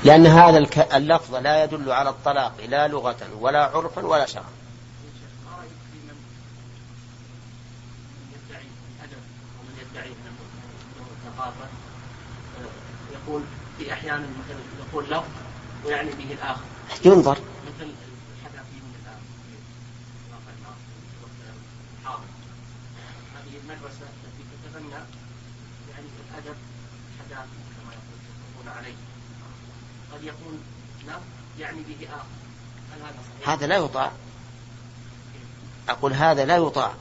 لأن 0.05 0.27
هذا 0.27 0.59
اللفظ 0.97 1.35
لا 1.35 1.65
يدل 1.65 1.93
على 1.93 2.11
الطلاق 2.11 2.53
لا 2.69 2.89
لغة 2.89 3.17
ولا 3.41 3.65
عرفا 3.65 4.07
ولا 4.07 4.27
شرعا 4.27 4.45
يقول 13.13 13.43
في 13.79 13.93
أحيانا 13.93 14.27
مثلا 14.27 14.59
يقول 14.89 15.05
لفظ 15.05 15.25
ويعني 15.85 16.11
به 16.11 16.33
الآخر. 16.33 16.61
ينظر. 17.05 17.39
مثل 17.67 17.91
الحداثي 18.41 18.77
من 18.77 18.95
الآن 19.03 19.21
هذه 23.35 23.57
المدرسة 23.63 24.07
التي 24.25 24.45
تتبنى 24.53 25.01
يعني 25.95 26.07
الأدب 26.31 26.57
الحداثي 27.15 27.59
كما 27.77 27.93
يقول 27.93 28.79
عليه. 28.79 28.95
قد 30.13 30.25
يكون 30.25 30.61
لا 31.07 31.15
يعني 31.61 31.79
به 31.79 32.07
آخر. 32.07 32.27
هل 32.93 33.01
هذا 33.03 33.17
صحيح؟ 33.39 33.49
هذا 33.49 33.67
لا 33.67 33.77
يطاع. 33.77 34.13
أقول 35.89 36.13
هذا 36.13 36.45
لا 36.45 36.57
يطاع. 36.57 36.93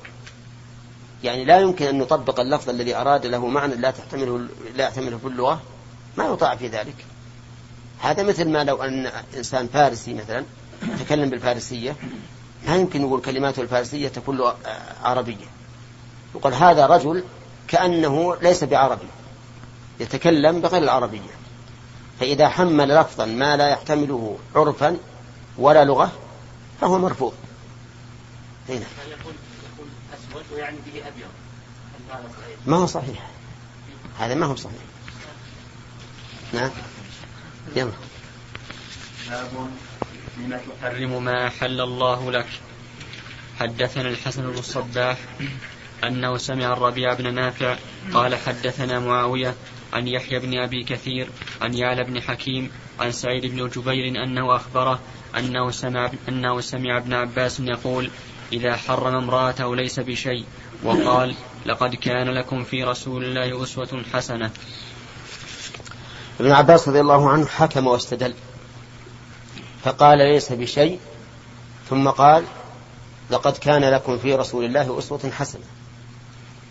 يعني 1.23 1.45
لا 1.45 1.59
يمكن 1.59 1.85
أن 1.85 1.97
نطبق 1.97 2.39
اللفظ 2.39 2.69
الذي 2.69 2.95
أراد 2.95 3.25
له 3.25 3.47
معنى 3.47 3.75
لا 3.75 3.91
تحتمله 3.91 4.47
لا 4.75 4.83
يحتمله 4.83 5.17
في 5.17 5.27
اللغة 5.27 5.61
ما 6.17 6.25
يطاع 6.25 6.55
في 6.55 6.67
ذلك. 6.67 7.05
هذا 7.99 8.23
مثل 8.23 8.49
ما 8.49 8.63
لو 8.63 8.83
أن 8.83 9.11
إنسان 9.37 9.67
فارسي 9.67 10.13
مثلا 10.13 10.45
يتكلم 10.83 11.29
بالفارسية 11.29 11.95
لا 12.67 12.75
يمكن 12.75 13.01
نقول 13.01 13.21
كلماته 13.21 13.61
الفارسية 13.61 14.07
تكون 14.07 14.53
عربية. 15.03 15.45
يقول 16.35 16.53
هذا 16.53 16.85
رجل 16.85 17.23
كأنه 17.67 18.35
ليس 18.41 18.63
بعربي 18.63 19.07
يتكلم 19.99 20.61
بغير 20.61 20.83
العربية. 20.83 21.33
فإذا 22.19 22.49
حمل 22.49 22.95
لفظا 22.95 23.25
ما 23.25 23.57
لا 23.57 23.69
يحتمله 23.69 24.37
عرفا 24.55 24.97
ولا 25.57 25.85
لغة 25.85 26.11
فهو 26.81 26.99
مرفوض. 26.99 27.33
هنا 28.69 28.85
يقول 29.07 29.33
أسود 30.13 30.43
ويعني 30.53 30.77
به 30.85 30.99
أبيض؟ 30.99 31.27
ما 32.65 32.77
هو 32.77 32.85
صحيح. 32.85 33.27
هذا 34.19 34.35
ما 34.35 34.45
هو 34.45 34.55
صحيح. 34.55 34.81
نعم. 36.53 36.71
يلا. 37.75 37.91
باب 39.29 39.69
لم 40.37 40.61
تحرم 40.81 41.23
ما 41.23 41.47
أحل 41.47 41.81
الله 41.81 42.31
لك. 42.31 42.47
حدثنا 43.59 44.09
الحسن 44.09 44.51
بن 44.51 44.57
الصباح. 44.57 45.17
أنه 46.03 46.37
سمع 46.37 46.73
الربيع 46.73 47.13
بن 47.13 47.33
نافع 47.33 47.75
قال 48.13 48.35
حدثنا 48.35 48.99
معاوية 48.99 49.55
عن 49.93 50.07
يحيى 50.07 50.39
بن 50.39 50.59
أبي 50.59 50.83
كثير 50.83 51.27
عن 51.61 51.73
يعلى 51.73 52.03
بن 52.03 52.21
حكيم 52.21 52.71
عن 52.99 53.11
سعيد 53.11 53.45
بن 53.45 53.69
جبير 53.69 54.23
أنه 54.23 54.55
أخبره 54.55 54.99
أنه 55.37 55.71
سمع, 55.71 56.11
أنه 56.29 56.61
سمع 56.61 56.97
ابن 56.97 57.13
عباس 57.13 57.59
يقول 57.59 58.09
إذا 58.53 58.75
حرم 58.75 59.15
امرأته 59.15 59.75
ليس 59.75 59.99
بشيء 59.99 60.45
وقال 60.83 61.35
لقد 61.65 61.95
كان 61.95 62.29
لكم 62.29 62.63
في 62.63 62.83
رسول 62.83 63.23
الله 63.23 63.63
أسوة 63.63 64.03
حسنة. 64.13 64.51
ابن 66.39 66.51
عباس 66.51 66.87
رضي 66.87 66.99
الله 66.99 67.29
عنه 67.29 67.45
حكم 67.45 67.87
واستدل. 67.87 68.33
فقال 69.83 70.17
ليس 70.17 70.51
بشيء 70.51 70.99
ثم 71.89 72.09
قال 72.09 72.43
لقد 73.29 73.57
كان 73.57 73.83
لكم 73.83 74.17
في 74.17 74.35
رسول 74.35 74.65
الله 74.65 74.99
أسوة 74.99 75.31
حسنة. 75.31 75.63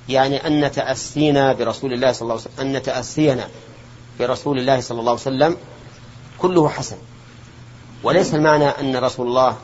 يعني 0.09 0.47
أن 0.47 0.73
تأسينا 0.73 1.53
برسول 1.53 1.93
الله 1.93 2.13
صلى 2.13 2.23
الله 2.23 2.33
عليه 2.33 2.43
وسلم 2.43 2.77
أن 2.77 2.83
تأسينا 2.83 3.49
برسول 4.21 4.59
الله 4.59 4.81
صلى 4.81 5.01
الله 5.01 5.11
عليه 5.11 5.21
وسلم 5.21 5.57
كله 6.39 6.69
حسن. 6.69 6.97
وليس 8.03 8.35
المعنى 8.35 8.69
أن 8.69 8.97
رسول 8.97 9.27
الله 9.27 9.57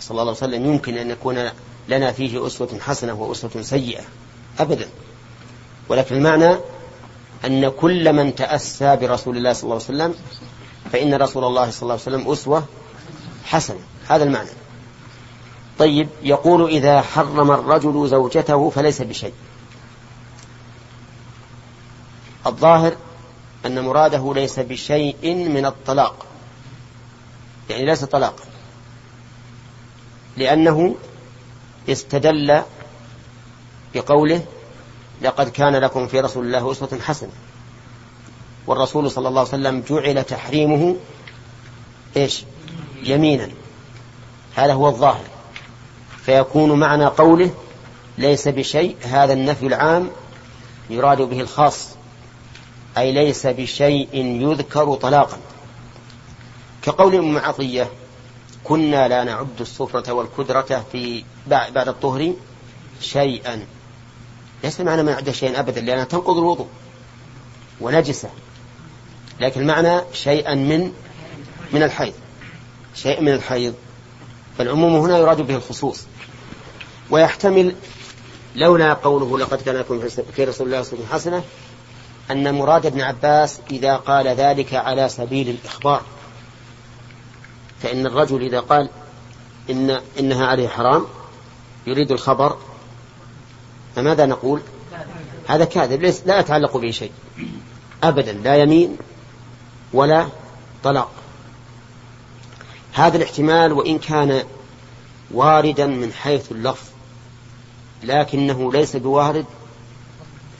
صلى 0.00 0.10
الله 0.10 0.22
عليه 0.22 0.30
وسلم 0.30 0.66
يمكن 0.66 0.98
أن 0.98 1.10
يكون 1.10 1.50
لنا 1.88 2.12
فيه 2.12 2.46
أسوة 2.46 2.78
حسنة 2.80 3.22
وأسوة 3.22 3.62
سيئة 3.62 4.02
أبدا. 4.58 4.88
ولكن 5.88 6.16
المعنى 6.16 6.56
أن 7.44 7.68
كل 7.68 8.12
من 8.12 8.34
تأسى 8.34 8.96
برسول 8.96 9.36
الله 9.36 9.52
صلى 9.52 9.62
الله 9.62 9.74
عليه 9.74 9.84
وسلم 9.84 10.14
فإن 10.92 11.14
رسول 11.14 11.44
الله 11.44 11.70
صلى 11.70 11.82
الله 11.82 11.92
عليه 11.92 12.02
وسلم 12.02 12.32
أسوة 12.32 12.64
حسنة. 13.44 13.80
هذا 14.08 14.24
المعنى. 14.24 14.50
طيب 15.78 16.08
يقول 16.22 16.70
إذا 16.70 17.00
حرم 17.00 17.50
الرجل 17.50 18.08
زوجته 18.08 18.70
فليس 18.70 19.02
بشيء. 19.02 19.32
الظاهر 22.46 22.96
أن 23.66 23.84
مراده 23.84 24.34
ليس 24.34 24.58
بشيء 24.58 25.34
من 25.34 25.66
الطلاق. 25.66 26.26
يعني 27.70 27.84
ليس 27.84 28.04
طلاقا 28.04 28.44
لأنه 30.36 30.96
استدل 31.88 32.62
بقوله 33.94 34.44
لقد 35.22 35.48
كان 35.48 35.76
لكم 35.76 36.06
في 36.06 36.20
رسول 36.20 36.46
الله 36.46 36.72
أسوة 36.72 36.98
حسنة. 37.00 37.32
والرسول 38.66 39.10
صلى 39.10 39.28
الله 39.28 39.40
عليه 39.40 39.48
وسلم 39.48 39.84
جعل 39.88 40.24
تحريمه 40.24 40.96
إيش؟ 42.16 42.44
يمينا. 43.02 43.50
هذا 44.54 44.72
هو 44.72 44.88
الظاهر. 44.88 45.24
فيكون 46.24 46.72
معنى 46.80 47.06
قوله 47.06 47.50
ليس 48.18 48.48
بشيء. 48.48 48.96
هذا 49.02 49.32
النفي 49.32 49.66
العام 49.66 50.10
يراد 50.90 51.22
به 51.22 51.40
الخاص. 51.40 51.95
أي 52.98 53.12
ليس 53.12 53.46
بشيء 53.46 54.08
يذكر 54.14 54.94
طلاقا. 54.94 55.38
كقول 56.82 57.14
أم 57.14 57.38
عطية 57.38 57.90
كنا 58.64 59.08
لا 59.08 59.24
نعد 59.24 59.60
الصفرة 59.60 60.12
والكدرة 60.12 60.84
في 60.92 61.24
بعد 61.46 61.88
الطهر 61.88 62.32
شيئا. 63.00 63.66
ليس 64.64 64.80
معنى 64.80 65.02
ما 65.02 65.12
نعد 65.12 65.30
شيئا 65.30 65.60
أبدا 65.60 65.80
لأنها 65.80 66.04
تنقض 66.04 66.36
الوضوء 66.38 66.66
ونجسة. 67.80 68.30
لكن 69.40 69.60
المعنى 69.60 70.00
شيئا 70.12 70.54
من 70.54 70.92
من 71.72 71.82
الحيض. 71.82 72.14
شيء 72.94 73.20
من 73.20 73.32
الحيض. 73.32 73.74
فالعموم 74.58 74.96
هنا 74.96 75.18
يراد 75.18 75.40
به 75.40 75.54
الخصوص. 75.54 76.04
ويحتمل 77.10 77.74
لولا 78.56 78.92
قوله 78.92 79.38
لقد 79.38 79.62
كان 79.62 79.74
لكم 79.74 80.08
في 80.36 80.44
رسول 80.44 80.66
الله 80.66 80.82
صلى 80.82 80.92
الله 80.92 81.06
عليه 81.10 81.20
وسلم 81.22 81.42
أن 82.30 82.54
مراد 82.54 82.86
ابن 82.86 83.00
عباس 83.00 83.58
إذا 83.70 83.96
قال 83.96 84.28
ذلك 84.28 84.74
على 84.74 85.08
سبيل 85.08 85.48
الإخبار. 85.48 86.02
فإن 87.82 88.06
الرجل 88.06 88.42
إذا 88.42 88.60
قال 88.60 88.88
إن 89.70 90.00
إنها 90.18 90.46
عليه 90.46 90.68
حرام 90.68 91.06
يريد 91.86 92.12
الخبر 92.12 92.56
فماذا 93.96 94.26
نقول؟ 94.26 94.60
هذا 95.48 95.64
كاذب 95.64 96.02
ليس 96.02 96.26
لا 96.26 96.40
يتعلق 96.40 96.76
به 96.76 96.90
شيء. 96.90 97.12
أبدا 98.02 98.32
لا 98.32 98.56
يمين 98.56 98.96
ولا 99.92 100.26
طلاق. 100.84 101.10
هذا 102.92 103.16
الاحتمال 103.16 103.72
وإن 103.72 103.98
كان 103.98 104.42
واردا 105.30 105.86
من 105.86 106.12
حيث 106.12 106.52
اللفظ 106.52 106.86
لكنه 108.02 108.72
ليس 108.72 108.96
بوارد 108.96 109.44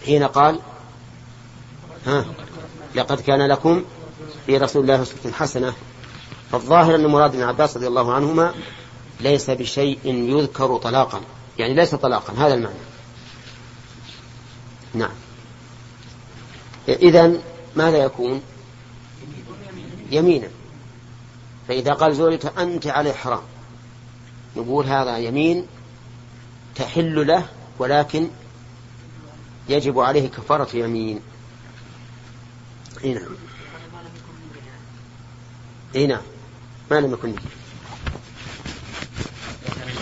حين 0.06 0.22
قال 0.22 0.58
ها. 2.06 2.24
لقد 2.94 3.20
كان 3.20 3.46
لكم 3.46 3.84
في 4.46 4.58
رسول 4.58 4.82
الله 4.82 5.02
أسوة 5.02 5.32
حسنة 5.32 5.74
فالظاهر 6.52 6.94
أن 6.94 7.06
مراد 7.06 7.34
ابن 7.34 7.44
عباس 7.44 7.76
رضي 7.76 7.86
الله 7.86 8.14
عنهما 8.14 8.54
ليس 9.20 9.50
بشيء 9.50 9.98
يذكر 10.04 10.76
طلاقا 10.76 11.20
يعني 11.58 11.74
ليس 11.74 11.94
طلاقا 11.94 12.32
هذا 12.32 12.54
المعنى. 12.54 12.74
نعم. 14.94 15.14
إذا 16.88 17.32
ماذا 17.76 17.96
يكون؟ 17.96 18.42
يمينا. 20.10 20.48
فإذا 21.68 21.92
قال 21.92 22.14
زوجته 22.14 22.62
أنت 22.62 22.86
عليه 22.86 23.12
حرام 23.12 23.42
نقول 24.56 24.86
هذا 24.86 25.18
يمين 25.18 25.66
تحل 26.74 27.26
له 27.26 27.46
ولكن 27.78 28.28
يجب 29.68 29.98
عليه 29.98 30.28
كفارة 30.28 30.76
يمين. 30.76 31.20
إي 33.04 33.14
نعم. 33.14 33.36
إي 35.94 36.06
نعم. 36.06 36.22
ما 36.90 37.00
لم 37.00 37.12
يكن 37.12 37.34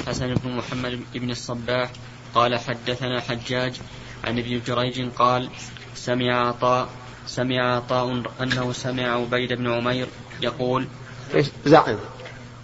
الحسن 0.00 0.34
بن 0.34 0.50
محمد 0.50 1.00
بن 1.14 1.30
الصباح 1.30 1.90
قال 2.34 2.58
حدثنا 2.58 3.20
حجاج 3.20 3.80
عن 4.24 4.38
ابن 4.38 4.60
جريج 4.66 5.08
قال 5.10 5.50
سمع 5.94 6.48
عطاء 6.48 6.88
سمع 7.26 7.76
عطاء 7.76 8.22
أنه 8.42 8.72
سمع 8.72 9.02
عبيد 9.02 9.52
بن 9.52 9.70
عمير 9.72 10.06
يقول 10.42 10.86
زعم. 11.66 11.96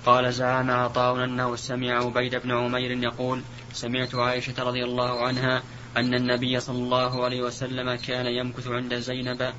قال 0.06 0.32
زعم 0.32 0.70
عطاء 0.70 1.24
أنه 1.24 1.56
سمع 1.56 2.04
عبيد 2.04 2.36
بن 2.36 2.52
عمير 2.52 2.90
يقول 2.90 3.42
سمعت 3.72 4.14
عائشة 4.14 4.62
رضي 4.62 4.84
الله 4.84 5.26
عنها 5.26 5.62
أن 5.96 6.14
النبي 6.14 6.60
صلى 6.60 6.78
الله 6.78 7.24
عليه 7.24 7.42
وسلم 7.42 7.94
كان 7.94 8.26
يمكث 8.26 8.66
عند 8.66 8.94
زينب 8.94 9.52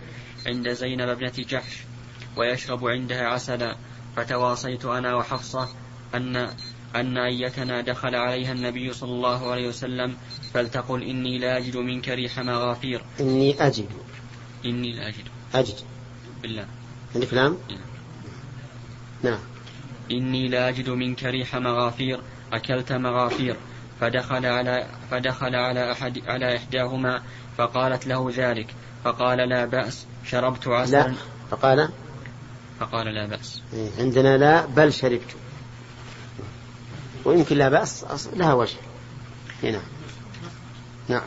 عند 0.47 0.69
زينب 0.69 1.09
ابنة 1.09 1.33
جحش 1.49 1.77
ويشرب 2.37 2.87
عندها 2.87 3.27
عسلا. 3.27 3.75
فتواصيت 4.15 4.85
أنا 4.85 5.15
وحفصة 5.15 5.69
أن 6.15 6.49
أن 6.95 7.17
أيتنا 7.17 7.81
دخل 7.81 8.15
عليها 8.15 8.51
النبي 8.51 8.93
صلى 8.93 9.11
الله 9.11 9.51
عليه 9.51 9.67
وسلم 9.67 10.15
فلتقل 10.53 11.03
إني 11.03 11.37
لا 11.37 11.57
أجد 11.57 11.77
منك 11.77 12.09
ريح 12.09 12.39
مغافير. 12.39 13.01
إني 13.19 13.67
أجد. 13.67 13.89
إني 14.65 14.91
لا 14.91 15.07
أجد. 15.07 15.23
أجد. 15.53 15.75
بالله. 16.41 16.65
عندك 17.15 17.33
لام؟ 17.33 17.57
نعم. 19.23 19.39
إني 20.11 20.47
لا 20.47 20.69
أجد 20.69 20.89
منك 20.89 21.23
ريح 21.23 21.55
مغافير. 21.55 22.19
أكلت 22.53 22.91
مغافير. 22.91 23.55
فدخل 24.01 24.45
على 24.45 24.87
فدخل 25.11 25.55
على 25.55 25.91
أحد 25.91 26.19
على 26.27 26.57
إحداهما 26.57 27.21
فقالت 27.57 28.07
له 28.07 28.31
ذلك. 28.35 28.75
فقال 29.03 29.37
لا 29.49 29.65
بأس. 29.65 30.05
شربت 30.25 30.67
عسلا 30.67 31.07
لا. 31.07 31.13
فقال؟ 31.51 31.89
فقال 32.79 33.07
لا 33.07 33.25
بأس. 33.25 33.61
إيه، 33.73 33.89
عندنا 33.99 34.37
لا 34.37 34.65
بل 34.65 34.93
شربت. 34.93 35.35
ويمكن 37.25 37.57
لا 37.57 37.69
بأس 37.69 38.05
لها 38.35 38.53
وجه. 38.53 38.77
هنا. 39.63 39.81
نعم. 41.07 41.21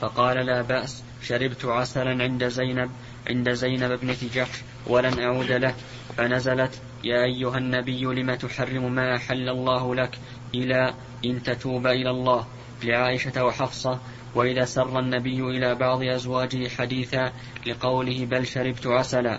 فقال 0.00 0.46
لا 0.46 0.62
بأس. 0.62 1.02
شربت 1.22 1.64
عسلا 1.64 2.22
عند 2.22 2.48
زينب 2.48 2.90
عند 3.30 3.52
زينب 3.52 3.90
ابنة 3.90 4.16
جحش 4.34 4.58
ولن 4.86 5.18
أعود 5.18 5.52
له. 5.52 5.74
فنزلت 6.16 6.80
يا 7.04 7.24
أيها 7.24 7.58
النبي 7.58 8.04
لم 8.04 8.34
تحرم 8.34 8.92
ما 8.92 9.16
أحل 9.16 9.48
الله 9.48 9.94
لك 9.94 10.18
إلى 10.54 10.94
إن 11.24 11.42
تتوب 11.42 11.86
إلى 11.86 12.10
الله. 12.10 12.46
لعائشة 12.82 13.44
وحفصة 13.44 13.98
وإذا 14.34 14.64
سر 14.64 14.98
النبي 14.98 15.40
إلى 15.40 15.74
بعض 15.74 16.02
أزواجه 16.02 16.68
حديثا 16.68 17.32
لقوله 17.66 18.26
بل 18.30 18.46
شربت 18.46 18.86
عسلا. 18.86 19.38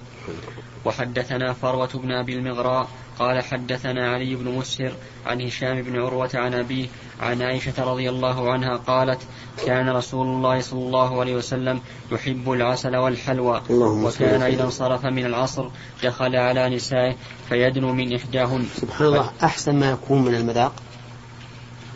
وحدثنا 0.85 1.53
فروة 1.53 1.89
بن 1.93 2.11
أبي 2.11 2.33
المغراء 2.33 2.87
قال 3.19 3.43
حدثنا 3.43 4.11
علي 4.11 4.35
بن 4.35 4.51
مسهر 4.51 4.91
عن 5.25 5.41
هشام 5.41 5.81
بن 5.81 5.99
عروة 5.99 6.29
عن 6.33 6.53
أبيه 6.53 6.87
عن 7.21 7.41
عائشة 7.41 7.83
رضي 7.83 8.09
الله 8.09 8.51
عنها 8.51 8.75
قالت 8.77 9.21
كان 9.65 9.89
رسول 9.89 10.27
الله 10.27 10.61
صلى 10.61 10.79
الله 10.79 11.19
عليه 11.19 11.35
وسلم 11.35 11.81
يحب 12.11 12.51
العسل 12.51 12.95
والحلوى. 12.95 13.61
وكان. 13.69 14.41
إذا 14.41 14.63
انصرف 14.63 15.05
من 15.05 15.25
العصر 15.25 15.69
دخل 16.03 16.35
على 16.35 16.69
نسائه 16.69 17.15
فيدنو 17.49 17.93
من 17.93 18.15
إحداهن. 18.15 18.65
سبحان 18.75 19.07
الله 19.07 19.31
أحسن 19.43 19.75
ما 19.75 19.91
يكون 19.91 20.21
من 20.21 20.35
المذاق. 20.35 20.73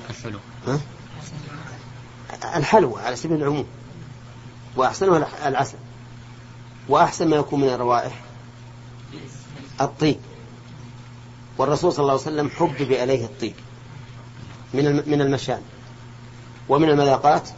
الحلو. 0.09 0.39
ها؟ 0.67 0.79
الحلوى 2.43 3.01
على 3.01 3.15
سبيل 3.15 3.37
العموم 3.37 3.65
وأحسنها 4.75 5.47
العسل 5.47 5.77
وأحسن 6.89 7.27
ما 7.29 7.35
يكون 7.35 7.59
من 7.59 7.69
الروائح 7.69 8.21
الطيب. 9.81 10.19
والرسول 11.57 11.93
صلى 11.93 11.99
الله 11.99 12.11
عليه 12.11 12.21
وسلم 12.21 12.49
حبب 12.49 12.91
إليه 12.91 13.25
الطيب 13.25 13.53
من 14.73 15.09
من 15.09 15.21
المشان 15.21 15.61
ومن 16.69 16.89
المذاقات 16.89 17.49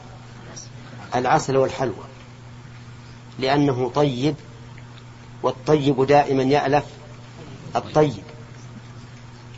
العسل 1.15 1.57
والحلوى 1.57 2.05
لأنه 3.39 3.91
طيب 3.95 4.35
والطيب 5.43 6.05
دائما 6.05 6.43
يألف 6.43 6.85
الطيب. 7.75 8.23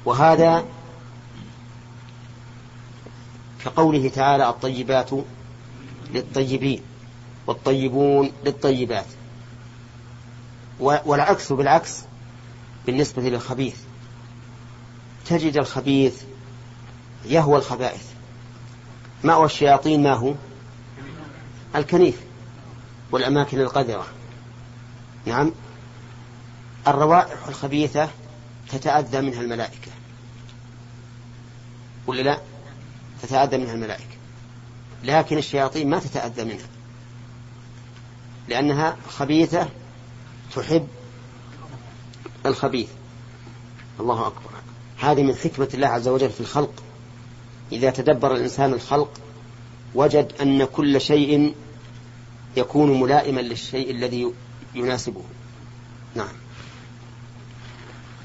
وهذا 0.06 0.66
كقوله 3.66 4.10
تعالى 4.10 4.50
الطيبات 4.50 5.10
للطيبين 6.14 6.82
والطيبون 7.48 8.32
للطيبات. 8.46 9.06
والعكس 10.80 11.52
بالعكس 11.54 12.02
بالنسبة 12.86 13.22
للخبيث. 13.22 13.76
تجد 15.26 15.58
الخبيث 15.58 16.24
يهوى 17.26 17.58
الخبائث. 17.58 18.06
مأوى 19.24 19.46
الشياطين؟ 19.46 20.04
ما 20.04 20.14
هو؟ 20.14 20.34
الكنيف 21.76 22.22
والأماكن 23.12 23.60
القذرة. 23.62 24.06
نعم. 25.26 25.52
الروائح 26.88 27.48
الخبيثة 27.48 28.10
تتأذى 28.70 29.22
منها 29.22 29.42
الملائكة. 29.42 29.92
ولا 32.08 32.22
لا؟ 32.22 32.42
تتأذى 33.24 33.58
منها 33.58 33.74
الملائكة. 33.74 34.16
لكن 35.04 35.38
الشياطين 35.38 35.90
ما 35.90 36.00
تتأذى 36.00 36.44
منها. 36.44 36.68
لأنها 38.48 38.98
خبيثة 39.10 39.70
تحب 40.56 40.88
الخبيث. 42.46 42.90
الله 44.00 44.28
أكبر. 44.28 44.50
هذه 45.00 45.24
من 45.24 45.36
حكمة 45.36 45.70
الله 45.74 45.88
عز 45.88 46.08
وجل 46.08 46.30
في 46.30 46.42
الخلق. 46.42 46.84
إذا 47.72 47.90
تدبر 47.90 48.36
الإنسان 48.36 48.74
الخلق 48.74 49.12
وجد 49.96 50.34
أن 50.42 50.66
كل 50.66 51.02
شيء 51.02 51.56
يكون 52.58 53.00
ملائما 53.00 53.42
للشيء 53.42 53.92
الذي 53.92 54.34
يناسبه. 54.76 55.24
نعم. 56.16 56.34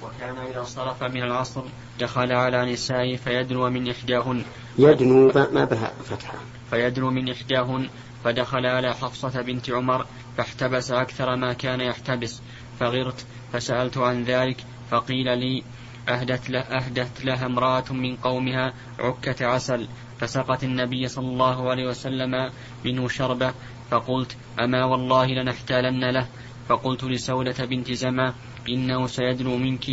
وكان 0.02 0.36
إذا 0.46 0.60
انصرف 0.60 1.02
من 1.02 1.22
العصر 1.22 1.62
دخل 2.00 2.32
على 2.32 2.72
نسائه 2.72 3.16
فيدنو 3.16 3.70
من 3.70 3.90
إحداهن. 3.90 4.44
يدنو 4.78 5.32
ما 5.52 5.64
بها 5.64 5.92
فتحة. 6.04 6.38
فيدنو 6.70 7.10
من 7.10 7.30
إحداهن 7.30 7.88
فدخل 8.24 8.66
على 8.66 8.94
حفصة 8.94 9.42
بنت 9.42 9.70
عمر 9.70 10.06
فاحتبس 10.36 10.90
أكثر 10.90 11.36
ما 11.36 11.52
كان 11.52 11.80
يحتبس. 11.80 12.42
فغرت 12.80 13.26
فسألت 13.52 13.98
عن 13.98 14.24
ذلك 14.24 14.56
فقيل 14.90 15.38
لي 15.38 15.62
أهدت, 16.08 16.50
له 16.50 16.60
أهدت 16.60 17.24
لها 17.24 17.46
امرأة 17.46 17.92
من 17.92 18.16
قومها 18.16 18.72
عكة 18.98 19.46
عسل. 19.46 19.88
فسقت 20.20 20.64
النبي 20.64 21.08
صلى 21.08 21.26
الله 21.26 21.70
عليه 21.70 21.88
وسلم 21.88 22.50
منه 22.84 23.08
شربة 23.08 23.52
فقلت 23.90 24.36
أما 24.58 24.84
والله 24.84 25.26
لنحتالن 25.26 26.04
له. 26.10 26.26
فقلت 26.68 27.04
لسودة 27.04 27.64
بنت 27.64 27.92
زمى 27.92 28.32
إنه 28.74 29.06
سيدنو 29.06 29.56
منك 29.56 29.86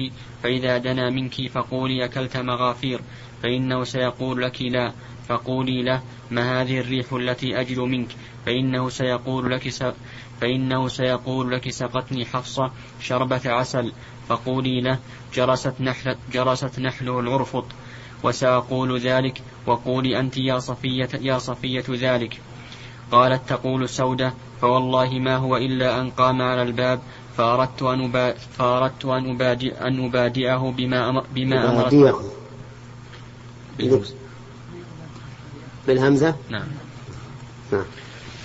فإذا 0.43 0.77
دنا 0.77 1.09
منك 1.09 1.47
فقولي 1.47 2.05
أكلت 2.05 2.37
مغافير 2.37 3.01
فإنه 3.43 3.83
سيقول 3.83 4.41
لك 4.41 4.61
لا 4.61 4.93
فقولي 5.27 5.83
له 5.83 6.01
ما 6.31 6.61
هذه 6.61 6.79
الريح 6.79 7.13
التي 7.13 7.59
أجد 7.59 7.79
منك 7.79 8.09
فإنه 8.45 8.89
سيقول 8.89 9.51
لك 9.51 9.69
س... 9.69 9.83
فإنه 10.41 10.87
سيقول 10.87 11.51
لك 11.51 11.69
سقتني 11.69 12.25
حفصة 12.25 12.71
شربة 13.01 13.41
عسل 13.45 13.91
فقولي 14.29 14.81
له 14.81 14.99
جرست 15.33 15.81
نحلة 15.81 16.15
جرست 16.33 16.79
نحله 16.79 17.19
العرفط 17.19 17.65
وسأقول 18.23 18.99
ذلك 18.99 19.41
وقولي 19.65 20.19
أنت 20.19 20.37
يا 20.37 20.59
صفية 20.59 21.09
يا 21.21 21.37
صفية 21.37 21.83
ذلك. 21.89 22.41
قالت 23.11 23.49
تقول 23.49 23.89
سودة 23.89 24.33
فوالله 24.61 25.19
ما 25.19 25.35
هو 25.35 25.57
إلا 25.57 26.01
أن 26.01 26.09
قام 26.09 26.41
على 26.41 26.61
الباب 26.61 26.99
فأردت 27.37 27.83
أن 27.83 28.05
أبا... 28.05 28.33
فأردت 28.33 29.05
أن 29.05 29.31
أبادئ 29.35 29.87
أن 29.87 30.05
أبادئه 30.05 30.73
بما 30.77 31.09
أمر... 31.09 31.25
بما 31.35 31.71
أمرت 31.71 31.93
يباديه 33.79 34.15
بالهمزة. 35.87 36.35
نعم. 36.49 36.67
نعم. 37.71 37.85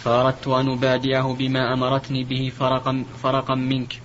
فأردت 0.05 0.48
أن 0.48 0.72
أبادئه 0.72 1.37
بما 1.38 1.72
أمرتني 1.72 2.24
به 2.24 2.53
فرقا, 2.59 3.05
فرقا 3.22 3.55
منك. 3.55 4.00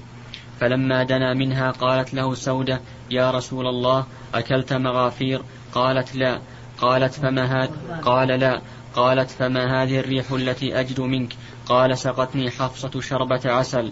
فلما 0.60 1.04
دنا 1.04 1.34
منها 1.34 1.72
قالت 1.72 2.14
له 2.14 2.34
سودة 2.34 2.82
يا 3.12 3.32
رسول 3.32 3.68
الله 3.68 4.06
أكلت 4.34 4.74
مغافير؟ 4.74 5.42
قالت 5.74 6.16
لا. 6.16 6.40
قالت 6.78 7.14
فما 7.14 7.64
هذا 7.64 8.02
قال 8.02 8.28
لا. 8.28 8.62
قالت 8.96 9.30
فما 9.30 9.84
هذه 9.84 10.00
الريح 10.00 10.32
التي 10.32 10.80
أجد 10.80 11.00
منك؟ 11.00 11.34
قال 11.66 11.98
سقتني 11.98 12.52
حفصة 12.52 13.02
شربة 13.02 13.42
عسل. 13.46 13.92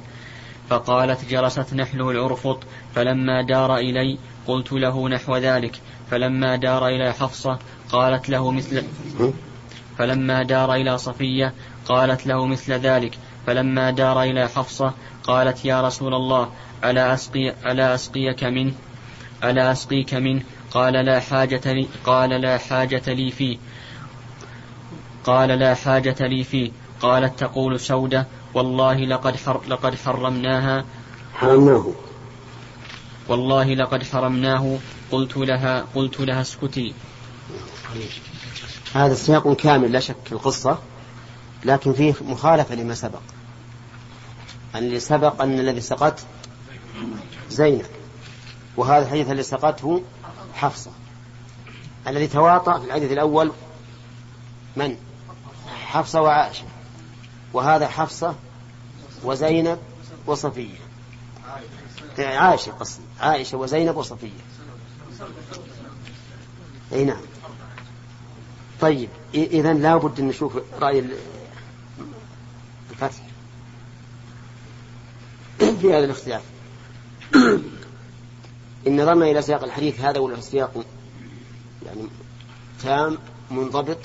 فقالت 0.69 1.25
جرست 1.29 1.73
نحله 1.73 2.09
العرفط 2.11 2.63
فلما 2.95 3.41
دار 3.41 3.77
إلي 3.77 4.17
قلت 4.47 4.71
له 4.71 5.09
نحو 5.09 5.37
ذلك 5.37 5.81
فلما 6.11 6.55
دار 6.55 6.87
إلى 6.87 7.13
حفصة 7.13 7.59
قالت 7.91 8.29
له 8.29 8.51
مثل؟ 8.51 8.83
فلما 9.97 10.43
دار 10.43 10.73
إلى 10.73 10.97
صفية 10.97 11.53
قالت 11.85 12.27
له 12.27 12.45
مثل 12.45 12.73
ذلك 12.73 13.17
فلما 13.47 13.91
دار 13.91 14.23
إلى 14.23 14.47
حفصة 14.47 14.93
قالت 15.23 15.65
يا 15.65 15.81
رسول 15.81 16.13
الله 16.13 16.49
ألا 16.83 17.13
أسقي 17.13 17.53
ألا 17.65 17.95
أسقيك 17.95 18.43
منه؟ 18.43 18.73
ألا 19.43 19.71
أسقيك 19.71 20.13
منه؟ 20.13 20.41
قال 20.71 20.93
لا 20.93 21.19
حاجة 21.19 21.73
لي 21.73 21.87
قال 22.05 22.29
لا 22.29 22.57
حاجة 22.57 23.13
لي 23.13 23.31
فيه. 23.31 23.57
قال 25.23 25.49
لا 25.49 25.73
حاجة 25.73 26.27
لي 26.27 26.43
فيه. 26.43 26.71
قالت 27.01 27.39
تقول 27.39 27.79
سودة 27.79 28.27
والله 28.53 28.95
لقد 28.95 29.35
حر 29.35 29.61
لقد 29.67 29.95
حرمناها 29.95 30.85
حرمناه 31.33 31.91
والله 33.27 33.73
لقد 33.73 34.03
حرمناه 34.03 34.77
قلت 35.11 35.37
لها 35.37 35.85
قلت 35.95 36.19
لها 36.19 36.41
اسكتي. 36.41 36.93
هذا 38.93 39.13
سياق 39.13 39.53
كامل 39.53 39.91
لا 39.91 39.99
شك 39.99 40.15
في 40.25 40.31
القصة 40.31 40.77
لكن 41.65 41.93
فيه 41.93 42.13
مخالفة 42.21 42.75
لما 42.75 42.93
سبق. 42.93 43.21
أن 44.75 44.83
اللي 44.83 44.99
سبق 44.99 45.41
أن 45.41 45.59
الذي 45.59 45.81
سقط 45.81 46.19
زينب 47.49 47.85
وهذا 48.77 49.05
الحديث 49.05 49.31
الذي 49.31 49.43
سقطه 49.43 50.01
حفصة. 50.53 50.91
الذي 52.07 52.27
تواطأ 52.27 52.79
في 52.79 52.85
الحديث 52.85 53.11
الأول 53.11 53.51
من؟ 54.75 54.97
حفصة 55.85 56.21
وعائشة. 56.21 56.63
وهذا 57.53 57.87
حفصة 57.87 58.35
وزينب 59.23 59.79
وصفية. 60.25 60.77
عائشة 62.17 62.71
قصدي. 62.71 63.03
عائشة 63.19 63.57
وزينب 63.57 63.97
وصفية. 63.97 64.29
أي 66.93 67.05
نعم. 67.05 67.21
طيب 68.81 69.09
إذا 69.33 69.73
لابد 69.73 70.19
أن 70.19 70.27
نشوف 70.27 70.57
رأي 70.81 71.05
الفتح. 72.91 73.23
في 75.57 75.93
هذا 75.93 76.05
الاختلاف. 76.05 76.41
إن 78.87 79.01
نظرنا 79.01 79.25
إلى 79.25 79.41
سياق 79.41 79.63
الحديث 79.63 79.99
هذا 79.99 80.19
ولا 80.19 80.41
سياق 80.41 80.85
يعني 81.85 82.07
تام 82.83 83.17
منضبط 83.51 83.97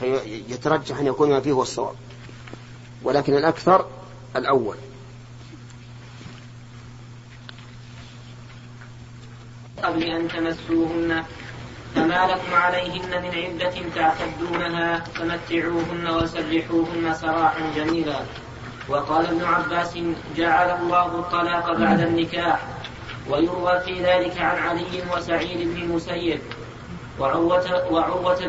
فيترجح 0.00 0.98
أن 0.98 1.06
يكون 1.06 1.30
ما 1.30 1.40
فيه 1.40 1.52
هو 1.52 1.62
الصواب. 1.62 1.94
ولكن 3.02 3.36
الأكثر 3.36 3.86
الأول. 4.36 4.76
قبل 9.82 10.02
أن 10.02 10.28
تمسوهن 10.28 11.24
فما 11.94 12.26
لكم 12.26 12.54
عليهن 12.54 13.22
من 13.22 13.34
عدة 13.34 13.74
تعتدونها 13.94 14.98
فمتعوهن 14.98 16.08
وسرحوهن 16.08 17.14
سراحا 17.14 17.72
جميلا. 17.76 18.20
وقال 18.88 19.26
ابن 19.26 19.44
عباس 19.44 19.98
جعل 20.36 20.80
الله 20.80 21.06
الطلاق 21.06 21.72
بعد 21.72 22.00
النكاح 22.00 22.66
ويروى 23.30 23.80
في 23.80 24.02
ذلك 24.02 24.38
عن 24.38 24.58
علي 24.58 25.02
وسعيد 25.12 25.68
بن 25.68 25.82
المسيب. 25.82 26.40
وعروة, 27.20 27.92
وعروة, 27.92 28.46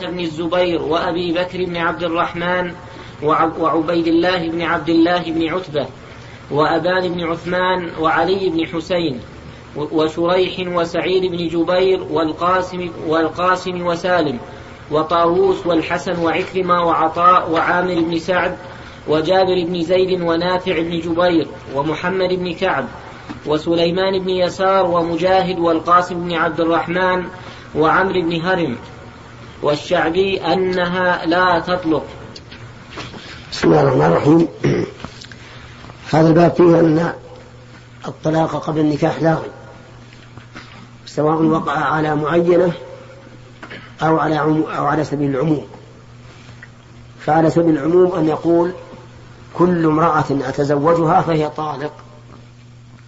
بن 0.00 0.10
بن 0.10 0.20
الزبير 0.20 0.82
وأبي 0.82 1.32
بكر 1.32 1.64
بن 1.64 1.76
عبد 1.76 2.02
الرحمن 2.02 2.74
وعبيد 3.22 4.06
الله 4.06 4.48
بن 4.48 4.62
عبد 4.62 4.88
الله 4.88 5.22
بن 5.22 5.48
عتبة 5.48 5.86
وأبان 6.50 7.14
بن 7.14 7.24
عثمان 7.24 7.90
وعلي 8.00 8.50
بن 8.50 8.66
حسين 8.66 9.20
وشريح 9.76 10.76
وسعيد 10.76 11.24
بن 11.24 11.48
جبير 11.48 12.02
والقاسم 12.10 12.90
والقاسم 13.06 13.86
وسالم 13.86 14.38
وطاووس 14.90 15.66
والحسن 15.66 16.18
وعكرمة 16.18 16.86
وعطاء 16.86 17.50
وعامر 17.50 18.00
بن 18.00 18.18
سعد 18.18 18.56
وجابر 19.08 19.64
بن 19.64 19.82
زيد 19.82 20.20
ونافع 20.20 20.80
بن 20.80 21.00
جبير 21.00 21.46
ومحمد 21.74 22.28
بن 22.28 22.52
كعب 22.54 22.84
وسليمان 23.46 24.18
بن 24.18 24.30
يسار 24.30 24.86
ومجاهد 24.86 25.58
والقاسم 25.58 26.14
بن 26.14 26.32
عبد 26.32 26.60
الرحمن 26.60 27.24
وعمرو 27.76 28.22
بن 28.22 28.40
هرم 28.40 28.78
والشعبي 29.62 30.40
أنها 30.40 31.26
لا 31.26 31.60
تطلق. 31.60 32.04
بسم 33.52 33.68
الله 33.68 33.82
الرحمن 33.82 34.06
الرحيم. 34.06 34.48
هذا 36.12 36.28
الباب 36.28 36.52
فيه 36.54 36.80
أن 36.80 37.12
الطلاق 38.08 38.56
قبل 38.56 38.80
النكاح 38.80 39.22
لاغي 39.22 39.50
سواء 41.06 41.42
وقع 41.42 41.72
على 41.72 42.14
معينة 42.14 42.72
أو 44.02 44.18
على 44.18 44.40
أو 44.40 44.86
على 44.86 45.04
سبيل 45.04 45.30
العموم. 45.30 45.66
فعلى 47.20 47.50
سبيل 47.50 47.78
العموم 47.78 48.18
أن 48.18 48.28
يقول 48.28 48.72
كل 49.54 49.84
امرأة 49.84 50.24
أتزوجها 50.30 51.20
فهي 51.20 51.50
طالق. 51.50 51.92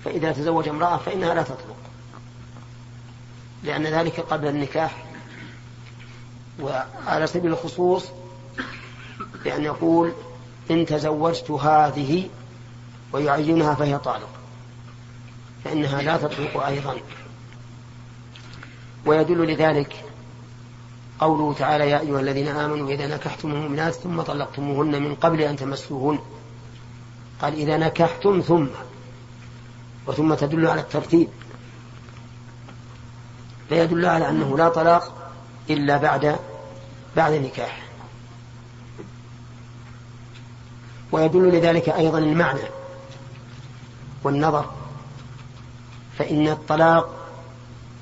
فإذا 0.05 0.33
تزوج 0.33 0.69
امرأة 0.69 0.97
فإنها 0.97 1.35
لا 1.35 1.43
تطلق. 1.43 1.77
لأن 3.67 3.87
ذلك 3.87 4.21
قبل 4.21 4.47
النكاح. 4.49 5.05
وعلى 6.61 7.27
سبيل 7.27 7.51
الخصوص 7.51 8.05
بأن 9.45 9.65
يقول 9.65 10.13
إن 10.71 10.87
تزوجت 10.87 11.51
هذه 11.51 12.29
ويعينها 13.13 13.75
فهي 13.75 13.99
طالق. 13.99 14.29
فإنها 15.65 16.03
لا 16.03 16.17
تطلق 16.17 16.65
أيضا. 16.67 16.97
ويدل 19.07 19.53
لذلك 19.53 20.05
قوله 21.21 21.55
تعالى 21.55 21.91
يا 21.91 22.01
أيها 22.01 22.21
الذين 22.21 22.49
آمنوا 22.49 22.91
إذا 22.91 23.07
نكحتم 23.07 23.51
المؤمنات 23.51 23.95
ثم 23.95 24.23
طلقتموهن 24.23 25.03
من 25.03 25.15
قبل 25.15 25.41
أن 25.41 25.57
تمسوهن. 25.57 26.19
قال 27.43 27.55
إذا 27.55 27.77
نكحتم 27.77 28.41
ثم. 28.41 28.67
وثم 30.07 30.35
تدل 30.35 30.67
على 30.67 30.81
الترتيب. 30.81 31.29
فيدل 33.69 34.07
على 34.07 34.29
أنه 34.29 34.57
لا 34.59 34.69
طلاق 34.69 35.13
إلا 35.71 35.97
بعد 35.97 36.37
بعد 37.17 37.33
النكاح. 37.33 37.83
ويدل 41.13 41.49
لذلك 41.49 41.89
أيضا 41.89 42.19
المعنى 42.19 42.61
والنظر 44.25 44.71
فإن 46.19 46.49
الطلاق 46.49 47.09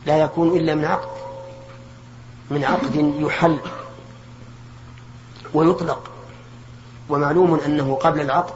لا 0.07 0.19
يكون 0.19 0.57
إلا 0.57 0.75
من 0.75 0.85
عقد 0.85 1.09
من 2.51 2.65
عقد 2.65 3.15
يحل 3.19 3.59
ويطلق. 5.55 6.11
ومعلوم 7.09 7.61
أنه 7.61 7.95
قبل 7.95 8.21
العقد 8.21 8.55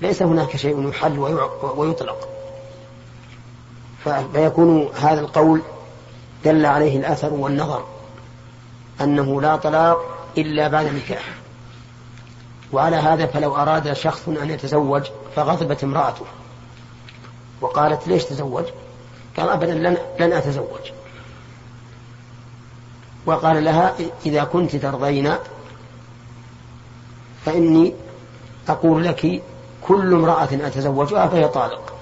ليس 0.00 0.22
هناك 0.22 0.56
شيء 0.56 0.88
يحل 0.88 1.18
ويطلق. 1.76 2.28
فيكون 4.32 4.88
هذا 4.94 5.20
القول 5.20 5.62
دل 6.44 6.66
عليه 6.66 6.98
الأثر 6.98 7.32
والنظر 7.32 7.84
أنه 9.00 9.42
لا 9.42 9.56
طلاق 9.56 9.98
إلا 10.38 10.68
بعد 10.68 10.86
النكاح 10.86 11.24
وعلى 12.72 12.96
هذا 12.96 13.26
فلو 13.26 13.56
أراد 13.56 13.92
شخص 13.92 14.28
أن 14.28 14.50
يتزوج 14.50 15.02
فغضبت 15.36 15.84
امرأته. 15.84 16.24
وقالت 17.60 18.08
ليش 18.08 18.24
تزوج؟ 18.24 18.64
قال 19.36 19.48
أبدا 19.48 19.74
لن, 19.74 19.96
لن 20.20 20.32
أتزوج. 20.32 20.92
وقال 23.26 23.64
لها 23.64 23.94
إذا 24.26 24.44
كنت 24.44 24.76
ترضين 24.76 25.34
فإني 27.44 27.94
أقول 28.68 29.04
لك 29.04 29.42
كل 29.82 30.14
امرأة 30.14 30.48
أتزوجها 30.52 31.26
فهي 31.26 31.48
طالق. 31.48 31.92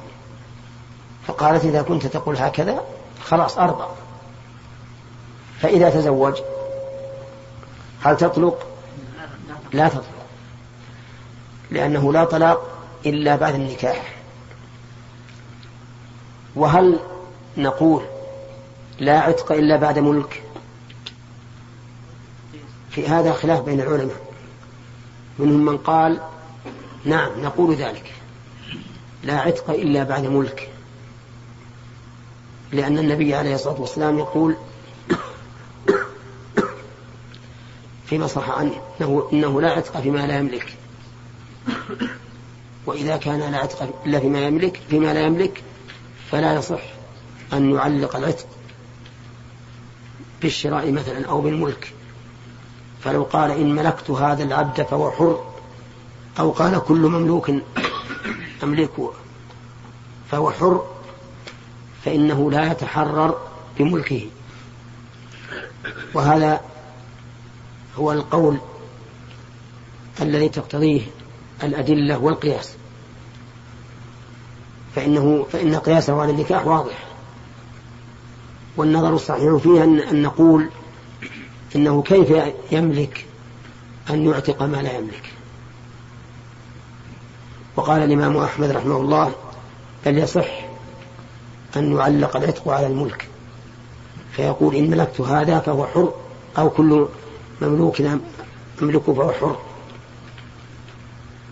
فقالت 1.26 1.64
إذا 1.64 1.82
كنت 1.82 2.06
تقول 2.06 2.36
هكذا 2.36 2.84
خلاص 3.24 3.58
أرضى. 3.58 3.86
فإذا 5.62 5.90
تزوج 5.90 6.34
هل 8.02 8.16
تطلق؟ 8.16 8.66
لا 9.72 9.88
تطلق 9.88 10.04
لأنه 11.70 12.12
لا 12.12 12.24
طلاق 12.24 12.70
إلا 13.06 13.36
بعد 13.36 13.54
النكاح. 13.54 14.16
وهل 16.56 16.98
نقول 17.56 18.02
لا 18.98 19.20
عتق 19.20 19.52
إلا 19.52 19.76
بعد 19.76 19.98
ملك؟ 19.98 20.42
في 22.90 23.08
هذا 23.08 23.32
خلاف 23.32 23.60
بين 23.60 23.80
العلماء. 23.80 24.20
منهم 25.38 25.64
من 25.64 25.78
قال 25.78 26.20
نعم 27.04 27.40
نقول 27.42 27.74
ذلك. 27.74 28.12
لا 29.22 29.40
عتق 29.40 29.70
إلا 29.70 30.04
بعد 30.04 30.26
ملك. 30.26 30.70
لأن 32.72 32.98
النبي 32.98 33.34
عليه 33.34 33.54
الصلاة 33.54 33.80
والسلام 33.80 34.18
يقول 34.18 34.56
فيما 38.10 38.26
صح 38.26 38.50
عنه 38.50 38.72
إنه, 39.00 39.28
إنه 39.32 39.60
لا 39.60 39.70
عتق 39.70 40.00
فيما 40.00 40.26
لا 40.26 40.38
يملك. 40.38 40.76
وإذا 42.86 43.16
كان 43.16 43.52
لا 43.52 43.58
عتق 43.58 44.02
إلا 44.06 44.20
فيما 44.20 44.40
يملك 44.40 44.80
فيما 44.90 45.14
لا 45.14 45.20
يملك 45.20 45.62
فلا 46.30 46.54
يصح 46.54 46.80
أن 47.52 47.74
يعلق 47.74 48.16
العتق 48.16 48.46
بالشراء 50.42 50.92
مثلا 50.92 51.26
أو 51.26 51.40
بالملك. 51.40 51.92
فلو 53.04 53.22
قال 53.22 53.50
إن 53.50 53.74
ملكت 53.74 54.10
هذا 54.10 54.42
العبد 54.42 54.82
فهو 54.82 55.10
حر 55.10 55.44
أو 56.38 56.50
قال 56.50 56.78
كل 56.78 57.00
مملوك 57.00 57.50
أملكه 58.62 59.12
فهو 60.30 60.50
حر 60.50 60.86
فإنه 62.04 62.50
لا 62.50 62.72
يتحرر 62.72 63.38
بملكه. 63.78 64.26
وهذا 66.14 66.69
هو 67.96 68.12
القول 68.12 68.56
الذي 70.20 70.48
تقتضيه 70.48 71.00
الأدلة 71.62 72.18
والقياس. 72.18 72.74
فإنه 74.94 75.46
فإن 75.52 75.74
قياسه 75.74 76.20
على 76.22 76.32
النكاح 76.32 76.66
واضح. 76.66 77.04
والنظر 78.76 79.14
الصحيح 79.14 79.56
فيه 79.56 79.84
أن 79.84 80.22
نقول 80.22 80.70
إنه 81.76 82.02
كيف 82.02 82.32
يملك 82.72 83.26
أن 84.10 84.26
يعتق 84.26 84.62
ما 84.62 84.76
لا 84.76 84.98
يملك. 84.98 85.32
وقال 87.76 88.02
الإمام 88.02 88.36
أحمد 88.36 88.70
رحمه 88.70 88.96
الله 88.96 89.32
بل 90.06 90.18
يصح 90.18 90.48
أن 91.76 91.96
يعلق 91.96 92.36
العتق 92.36 92.68
على 92.68 92.86
الملك 92.86 93.28
فيقول 94.32 94.74
إن 94.74 94.90
ملكت 94.90 95.20
هذا 95.20 95.58
فهو 95.58 95.86
حر 95.86 96.12
أو 96.58 96.70
كل 96.70 97.08
مملوك 97.62 98.02
أملكه 98.82 99.14
فهو 99.14 99.32
حر. 99.32 99.58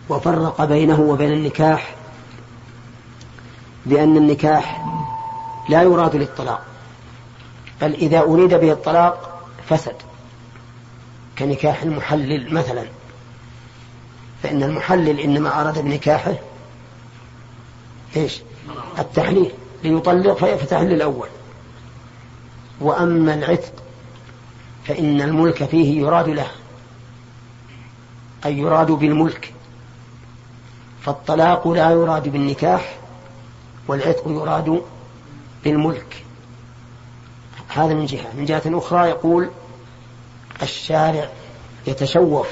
وفرق 0.09 0.65
بينه 0.65 1.01
وبين 1.01 1.33
النكاح 1.33 1.95
بأن 3.87 4.17
النكاح 4.17 4.87
لا 5.69 5.83
يراد 5.83 6.17
للطلاق 6.17 6.65
بل 7.81 7.95
إذا 7.95 8.21
أريد 8.21 8.55
به 8.55 8.73
الطلاق 8.73 9.45
فسد 9.69 9.97
كنكاح 11.39 11.83
المحلل 11.83 12.55
مثلا. 12.55 12.85
فإن 14.43 14.63
المحلل 14.63 15.21
إنما 15.21 15.61
أراد 15.61 15.79
بنكاحه 15.79 16.35
إيش؟ 18.17 18.43
التحليل 18.99 19.53
ليطلق 19.85 20.39
فيفتحل 20.39 20.93
الأول 20.93 21.29
وأما 22.81 23.35
العتق 23.35 23.73
فإن 24.89 25.21
الملك 25.21 25.65
فيه 25.65 26.01
يراد 26.01 26.29
له 26.29 26.51
أي 28.47 28.59
يراد 28.59 28.91
بالملك. 28.91 29.53
فالطلاق 31.01 31.69
لا 31.69 31.91
يراد 31.91 32.29
بالنكاح 32.29 32.99
والعتق 33.89 34.23
يراد 34.27 34.83
بالملك. 35.65 36.25
هذا 37.69 37.95
من 37.95 38.07
جهة. 38.07 38.27
من 38.37 38.45
جهة 38.45 38.63
أخرى 38.67 39.09
يقول 39.09 39.51
الشارع 40.63 41.31
يتشوف 41.87 42.49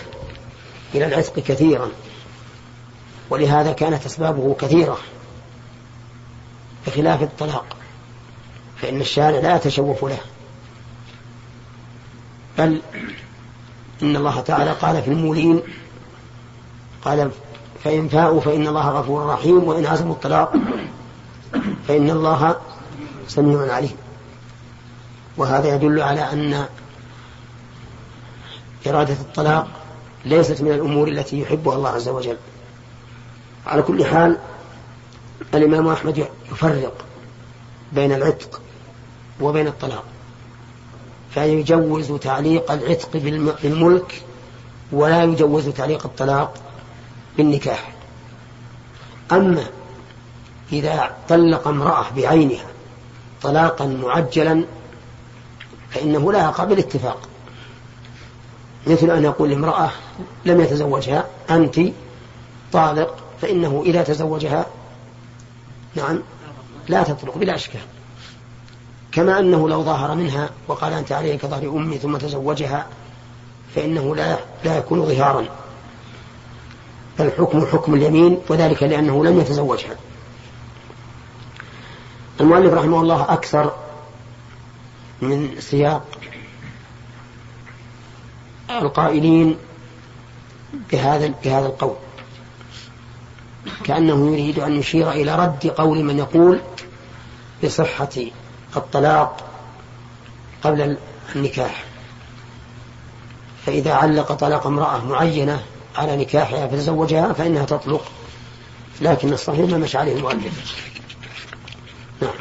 إلى 0.94 1.05
العتق 1.07 1.35
كثيرا 1.35 1.90
ولهذا 3.31 3.72
كانت 3.72 4.07
أسبابه 4.07 4.57
كثيرة 4.61 4.99
بخلاف 6.87 7.22
الطلاق 7.22 7.77
فإن 8.77 9.01
الشارع 9.01 9.38
لا 9.38 9.57
يتشوف 9.57 10.05
له. 10.05 10.18
بل 12.58 12.82
إن 14.02 14.16
الله 14.16 14.40
تعالى 14.40 14.72
قال 14.72 15.02
في 15.02 15.10
المولين 15.10 15.62
قال 17.04 17.30
فإن 17.84 18.08
فاءوا 18.08 18.40
فإن 18.40 18.66
الله 18.66 18.90
غفور 18.90 19.26
رحيم 19.26 19.64
وإن 19.64 19.86
عزموا 19.86 20.14
الطلاق 20.14 20.52
فإن 21.88 22.10
الله 22.10 22.56
سميع 23.28 23.74
عليم. 23.74 23.96
وهذا 25.36 25.74
يدل 25.74 26.02
على 26.02 26.20
أن 26.20 26.66
إرادة 28.86 29.14
الطلاق 29.14 29.68
ليست 30.24 30.62
من 30.62 30.72
الأمور 30.72 31.08
التي 31.08 31.40
يحبها 31.40 31.74
الله 31.74 31.90
عز 31.90 32.08
وجل. 32.08 32.36
على 33.66 33.82
كل 33.82 34.04
حال 34.04 34.38
الإمام 35.54 35.88
أحمد 35.88 36.28
يفرق 36.52 37.04
بين 37.92 38.12
العتق 38.12 38.60
وبين 39.40 39.66
الطلاق. 39.66 40.04
فيجوز 41.37 42.12
تعليق 42.12 42.72
العتق 42.72 43.16
بالملك 43.62 44.22
ولا 44.92 45.25
يجوز 45.25 45.68
تعليق 45.68 46.07
الطلاق 46.07 46.55
بالنكاح؟ 47.37 47.92
أما 49.33 49.64
إذا 50.72 51.16
طلق 51.29 51.68
امرأة 51.68 52.05
بعينها 52.16 52.66
طلاقا 53.42 53.87
معجلا 53.87 54.64
فإنه 55.90 56.33
لا 56.33 56.38
يقع 56.38 56.64
بالاتفاق 56.64 57.29
مثل 58.87 59.11
أن 59.11 59.25
يقول 59.25 59.51
لامرأة 59.51 59.90
لم 60.44 60.61
يتزوجها 60.61 61.27
أنت 61.51 61.81
طالق 62.72 63.16
فإنه 63.42 63.83
إذا 63.87 64.03
تزوجها 64.03 64.66
نعم 65.94 66.18
لا 66.88 67.03
تطلق 67.03 67.38
بلا 67.38 67.55
أشكال. 67.55 67.81
كما 69.16 69.38
أنه 69.38 69.68
لو 69.68 69.83
ظاهر 69.83 70.14
منها 70.14 70.50
وقال 70.68 70.92
أنت 70.92 71.12
علي 71.12 71.37
كظهر 71.37 71.68
أمي 71.68 71.98
ثم 71.98 72.16
تزوجها 72.16 72.87
فإنه 73.74 74.16
لا 74.16 74.38
لا 74.64 74.79
يكون 74.79 75.07
ظهارا. 75.07 75.46
بل 77.18 77.31
حكم 77.38 77.66
حكم 77.66 77.94
اليمين 77.94 78.38
وذلك 78.48 78.83
لأنه 78.83 79.24
لم 79.24 79.40
يتزوجها. 79.40 79.96
المؤلف 82.40 82.74
رحمه 82.74 83.00
الله 83.00 83.33
أكثر 83.33 83.72
من 85.22 85.61
سياق 85.61 86.05
القائلين 88.70 89.57
بهذا 90.92 91.35
بهذا 91.44 91.66
القول. 91.66 91.96
كأنه 93.85 94.33
يريد 94.33 94.59
أن 94.59 94.72
يشير 94.72 95.11
إلى 95.11 95.37
رد 95.37 95.66
قول 95.66 96.05
من 96.05 96.18
يقول 96.18 96.61
بصحة 97.64 98.09
الطلاق 98.76 99.44
قبل 100.62 100.96
النكاح. 101.35 101.85
فإذا 103.66 103.94
علق 103.94 104.33
طلاق 104.33 104.66
امرأة 104.66 105.05
معينة 105.05 105.62
على 105.96 106.16
نكاحها 106.16 106.66
فتزوجها 106.66 107.33
فإنها 107.33 107.64
تطلق 107.64 108.12
لكن 109.00 109.33
الصحيح 109.33 109.70
ما 109.70 109.79
مشى 109.79 109.98
عليه 109.98 110.16
المؤلف. 110.16 110.76
نعم. 112.22 112.35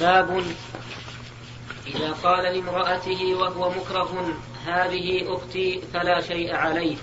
باب 0.00 0.44
إذا 1.86 2.12
قال 2.12 2.54
لامرأته 2.54 3.34
وهو 3.34 3.70
مكره 3.70 4.34
هذه 4.66 5.34
أختي 5.34 5.82
فلا 5.92 6.20
شيء 6.20 6.54
عليه. 6.54 6.96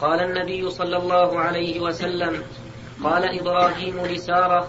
قال 0.00 0.20
النبي 0.20 0.70
صلى 0.70 0.96
الله 0.96 1.38
عليه 1.40 1.80
وسلم 1.80 2.42
قال 3.04 3.40
إبراهيم 3.40 4.00
لسارة 4.00 4.66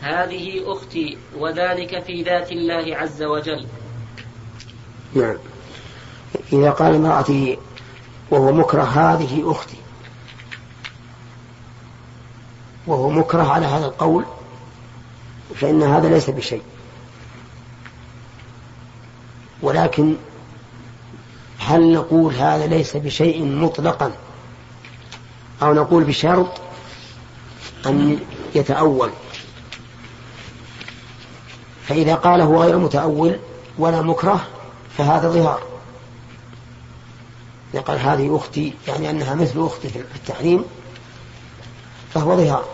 هذه 0.00 0.72
أختي 0.72 1.18
وذلك 1.38 2.02
في 2.02 2.22
ذات 2.22 2.52
الله 2.52 2.96
عز 2.96 3.22
وجل. 3.22 3.66
نعم. 5.14 5.36
إذا 6.52 6.70
قال 6.70 6.94
امرأته 6.94 7.56
وهو 8.30 8.52
مكره 8.52 8.82
هذه 8.82 9.50
أختي. 9.50 9.76
وهو 12.86 13.10
مكره 13.10 13.52
على 13.52 13.66
هذا 13.66 13.86
القول 13.86 14.24
فإن 15.54 15.82
هذا 15.82 16.08
ليس 16.08 16.30
بشيء. 16.30 16.62
ولكن 19.62 20.16
هل 21.58 21.92
نقول 21.92 22.34
هذا 22.34 22.66
ليس 22.66 22.96
بشيء 22.96 23.44
مطلقا؟ 23.44 24.12
أو 25.62 25.74
نقول 25.74 26.04
بشرط 26.04 26.60
أن 27.86 28.18
يتأول. 28.54 29.10
فإذا 31.86 32.14
قال 32.14 32.40
هو 32.40 32.62
غير 32.62 32.78
متأول 32.78 33.38
ولا 33.78 34.02
مكره 34.02 34.46
فهذا 34.98 35.28
ظهار. 35.28 35.62
قال 37.86 37.98
هذه 37.98 38.36
أختي 38.36 38.74
يعني 38.88 39.10
أنها 39.10 39.34
مثل 39.34 39.66
أختي 39.66 39.88
في 39.88 39.98
التحريم 39.98 40.64
فهو 42.14 42.36
ظهار. 42.36 42.64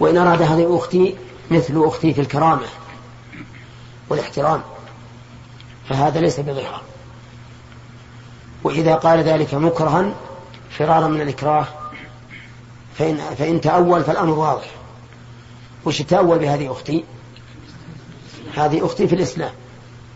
وإن 0.00 0.16
أراد 0.16 0.42
هذه 0.42 0.76
أختي 0.76 1.16
مثل 1.50 1.82
أختي 1.84 2.14
في 2.14 2.20
الكرامة 2.20 2.66
والاحترام 4.08 4.62
فهذا 5.88 6.20
ليس 6.20 6.40
بظهار. 6.40 6.82
وإذا 8.64 8.94
قال 8.94 9.18
ذلك 9.18 9.54
مكرها 9.54 10.14
فرارا 10.70 11.08
من 11.08 11.20
الإكراه 11.20 11.66
فإن, 12.98 13.16
فإن 13.16 13.60
تأول 13.60 14.04
فالأمر 14.04 14.38
واضح. 14.38 14.70
وش 15.84 16.02
تأول 16.02 16.38
بهذه 16.38 16.72
أختي؟ 16.72 17.04
هذه 18.54 18.86
أختي 18.86 19.08
في 19.08 19.14
الإسلام 19.14 19.52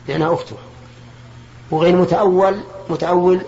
لأنها 0.08 0.34
أخته. 0.34 0.56
وغير 1.70 1.96
متأول 1.96 2.60
متأول 2.90 3.40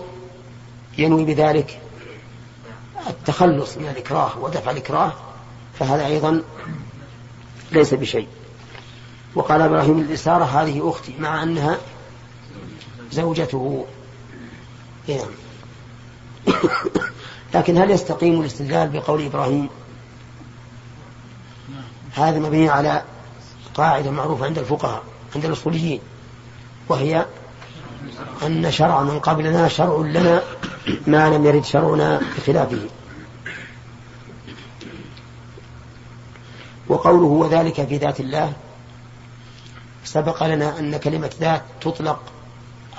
ينوي 0.97 1.25
بذلك 1.25 1.81
التخلص 3.09 3.77
من 3.77 3.87
الإكراه 3.87 4.39
ودفع 4.39 4.71
الإكراه 4.71 5.13
فهذا 5.79 6.05
أيضا 6.05 6.43
ليس 7.71 7.93
بشيء. 7.93 8.27
وقال 9.35 9.61
إبراهيم 9.61 9.99
الإسارة 9.99 10.43
هذه 10.43 10.89
أختي 10.89 11.15
مع 11.19 11.43
أنها 11.43 11.77
زوجته. 13.11 13.85
نعم 15.07 15.29
لكن 17.53 17.77
هل 17.77 17.91
يستقيم 17.91 18.41
الاستدلال 18.41 18.89
بقول 18.89 19.25
إبراهيم؟ 19.25 19.69
هذا 22.13 22.39
مبني 22.39 22.69
على 22.69 23.03
قاعدة 23.73 24.11
معروفة 24.11 24.45
عند 24.45 24.57
الفقهاء 24.57 25.03
عند 25.35 25.45
الأصوليين 25.45 25.99
وهي 26.89 27.25
أن 28.45 28.71
شرع 28.71 29.03
من 29.03 29.19
قبلنا 29.19 29.67
شرع 29.67 29.97
لنا 29.97 30.41
ما 31.07 31.29
لم 31.29 31.45
يرد 31.45 31.65
شرعنا 31.65 32.21
بخلافه. 32.37 32.87
وقوله 36.87 37.25
وذلك 37.25 37.87
في 37.87 37.97
ذات 37.97 38.19
الله 38.19 38.53
سبق 40.03 40.43
لنا 40.43 40.79
أن 40.79 40.97
كلمة 40.97 41.31
ذات 41.39 41.63
تطلق 41.81 42.19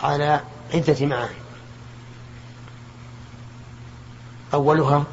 على 0.03 0.41
عدة 0.75 1.07
معاني. 1.07 1.50
أولها؟ 4.55 5.05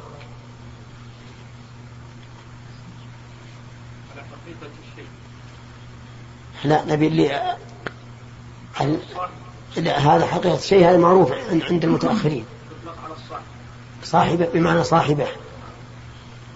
لا 6.64 6.84
نبي 6.84 7.06
اللي 7.06 7.56
لا 9.76 9.98
هذا 9.98 10.26
حقيقة 10.26 10.54
الشيء 10.54 10.88
هذا 10.90 10.96
معروف 10.96 11.32
عند 11.70 11.84
المتأخرين. 11.84 12.44
صاحبة 14.04 14.48
بمعنى 14.54 14.84
صاحبة. 14.84 15.26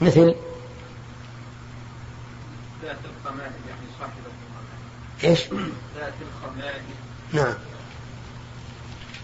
مثل؟ 0.00 0.34
ذات 2.82 2.96
الخمائل 3.16 3.52
يعني 3.68 3.86
صاحبة 3.98 4.12
إيش؟ 5.24 5.40
ذات 5.98 6.12
الخمائل 6.22 6.82
نعم. 7.32 7.54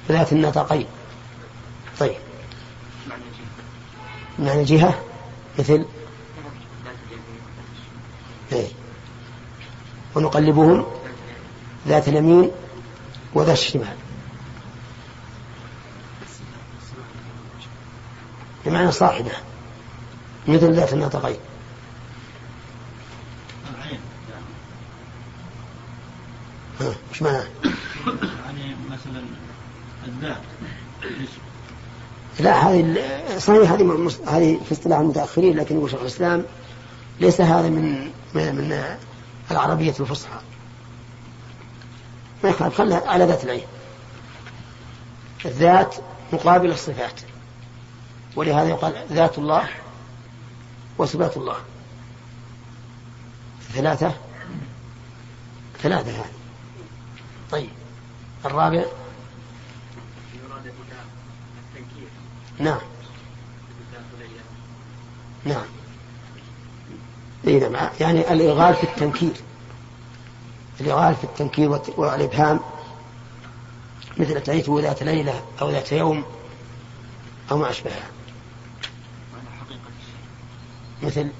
ذات 0.08 0.32
النطقين 0.32 0.86
طيب. 1.98 2.16
معنى 4.38 4.64
جهة 4.64 5.02
مثل؟ 5.58 5.84
إيه. 8.52 8.68
ونقلبهم 10.14 10.86
ذات 11.86 12.08
اليمين 12.08 12.50
وذات 13.34 13.58
الشمال. 13.58 13.96
بمعنى 18.66 18.92
صاحبة 18.92 19.32
مثل 20.48 20.74
ذات 20.74 20.92
النطقين 20.92 21.38
إيش 26.80 27.22
معناه؟ 27.22 27.46
يعني 28.44 28.76
مثلا 28.90 29.22
الذات 30.06 30.42
لا 32.38 32.68
هذه 32.68 32.96
صحيح 33.38 33.72
هذه 33.72 34.10
هذه 34.26 34.60
في 34.64 34.72
اصطلاح 34.72 34.98
المتأخرين 34.98 35.56
لكن 35.56 35.76
يقول 35.76 35.90
شيخ 35.90 36.00
الإسلام 36.00 36.44
ليس 37.20 37.40
هذا 37.40 37.68
من 37.68 38.10
من, 38.34 38.84
العربية 39.50 39.94
الفصحى. 40.00 40.40
ما 42.44 42.50
يخالف 42.50 42.78
خلها 42.78 43.10
على 43.10 43.24
ذات 43.24 43.44
العين. 43.44 43.66
الذات 45.44 45.94
مقابل 46.32 46.70
الصفات 46.70 47.20
ولهذا 48.36 48.68
يقال 48.68 49.06
ذات 49.12 49.38
الله 49.38 49.68
وصفات 50.98 51.36
الله. 51.36 51.56
ثلاثة 53.72 54.14
ثلاثة 55.82 56.10
هذه. 56.10 56.32
طيب 57.50 57.70
الرابع 58.44 58.84
نعم. 62.60 62.78
نعم. 65.44 65.64
إيه 67.46 67.68
نعم. 67.68 67.90
يعني 68.00 68.32
الإغال 68.32 68.74
في 68.74 68.84
التنكير. 68.84 69.32
الإغال 70.80 71.14
في 71.14 71.24
التنكير 71.24 71.80
والإبهام 71.96 72.60
مثل 74.18 74.36
أتيته 74.36 74.80
ذات 74.80 75.02
ليلة 75.02 75.42
أو 75.60 75.70
ذات 75.70 75.92
يوم 75.92 76.24
أو 77.50 77.58
ما 77.58 77.70
أشبهها. 77.70 78.10
مثل 81.02 81.30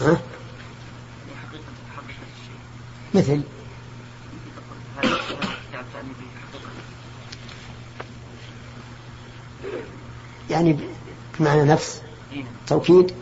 ها؟ 0.00 0.20
مثل 3.14 3.42
يعني 10.54 10.76
بمعنى 11.38 11.64
نفس 11.64 12.02
توكيد 12.66 13.14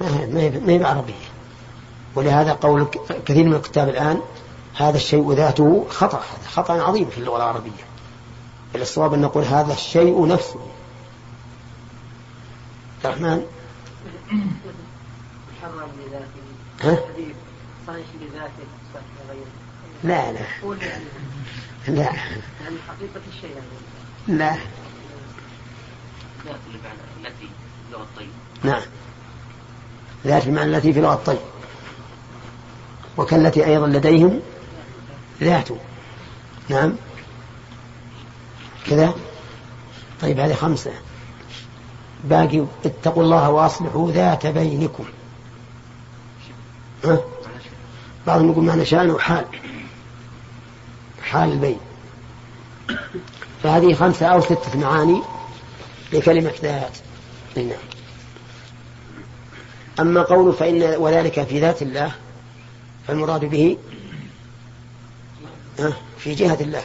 ما 0.00 0.40
هي 0.68 0.78
بعربية. 0.78 1.14
ولهذا 2.14 2.52
قول 2.52 2.86
كثير 3.26 3.44
من 3.44 3.54
الكتاب 3.54 3.88
الآن 3.88 4.20
هذا 4.76 4.96
الشيء 4.96 5.32
ذاته 5.32 5.86
خطأ 5.90 6.18
هذا 6.18 6.48
خطأ 6.48 6.82
عظيم 6.82 7.10
في 7.10 7.18
اللغة 7.18 7.36
العربية. 7.36 7.70
الصواب 8.74 9.14
أن 9.14 9.20
نقول 9.20 9.44
هذا 9.44 9.72
الشيء 9.72 10.26
نفسه. 10.26 10.60
الرحمن؟ 13.04 13.44
محرم 15.52 15.90
لذاته. 15.98 16.44
ها؟ 16.82 16.98
صحيح 17.86 18.06
لذاته 18.20 18.64
لا 20.04 20.32
لا. 20.32 20.40
لا. 21.88 22.02
يعني 22.02 22.76
حقيقة 22.88 23.20
الشيء 23.28 23.50
يعني. 23.50 24.38
لا. 24.38 24.56
التي 26.50 27.46
في 27.46 27.92
لغة 27.92 28.02
الطيب. 28.02 28.28
نعم. 28.62 28.82
ذات 30.26 30.46
المعنى 30.46 30.76
التي 30.76 30.92
في 30.92 31.00
لغة 31.00 31.14
الطيب. 31.14 31.38
وكالتي 33.16 33.66
أيضا 33.66 33.86
لديهم 33.86 34.40
ذات. 35.40 35.68
نعم. 36.68 36.92
كذا. 38.86 39.14
طيب 40.20 40.40
هذه 40.40 40.54
خمسة. 40.54 40.92
باقي 42.24 42.64
اتقوا 42.84 43.22
الله 43.22 43.50
وأصلحوا 43.50 44.10
ذات 44.10 44.46
بينكم. 44.46 45.04
ها؟ 47.04 47.18
بعضهم 48.26 48.50
يقول 48.50 48.64
معنى 48.64 48.84
شأن 48.84 49.10
وحال. 49.10 49.44
حال 51.22 51.52
البين 51.52 51.78
فهذه 53.62 53.94
خمسة 53.94 54.26
أو 54.26 54.40
ستة 54.40 54.78
معاني. 54.78 55.22
لكلمة 56.14 56.52
ذات. 56.62 56.98
نعم 57.56 57.78
أما 60.00 60.22
قول 60.22 60.52
فإن 60.52 60.82
وذلك 60.82 61.42
في 61.42 61.60
ذات 61.60 61.82
الله 61.82 62.12
فالمراد 63.06 63.44
به 63.44 63.76
في 66.18 66.34
جهة 66.34 66.58
الله 66.60 66.82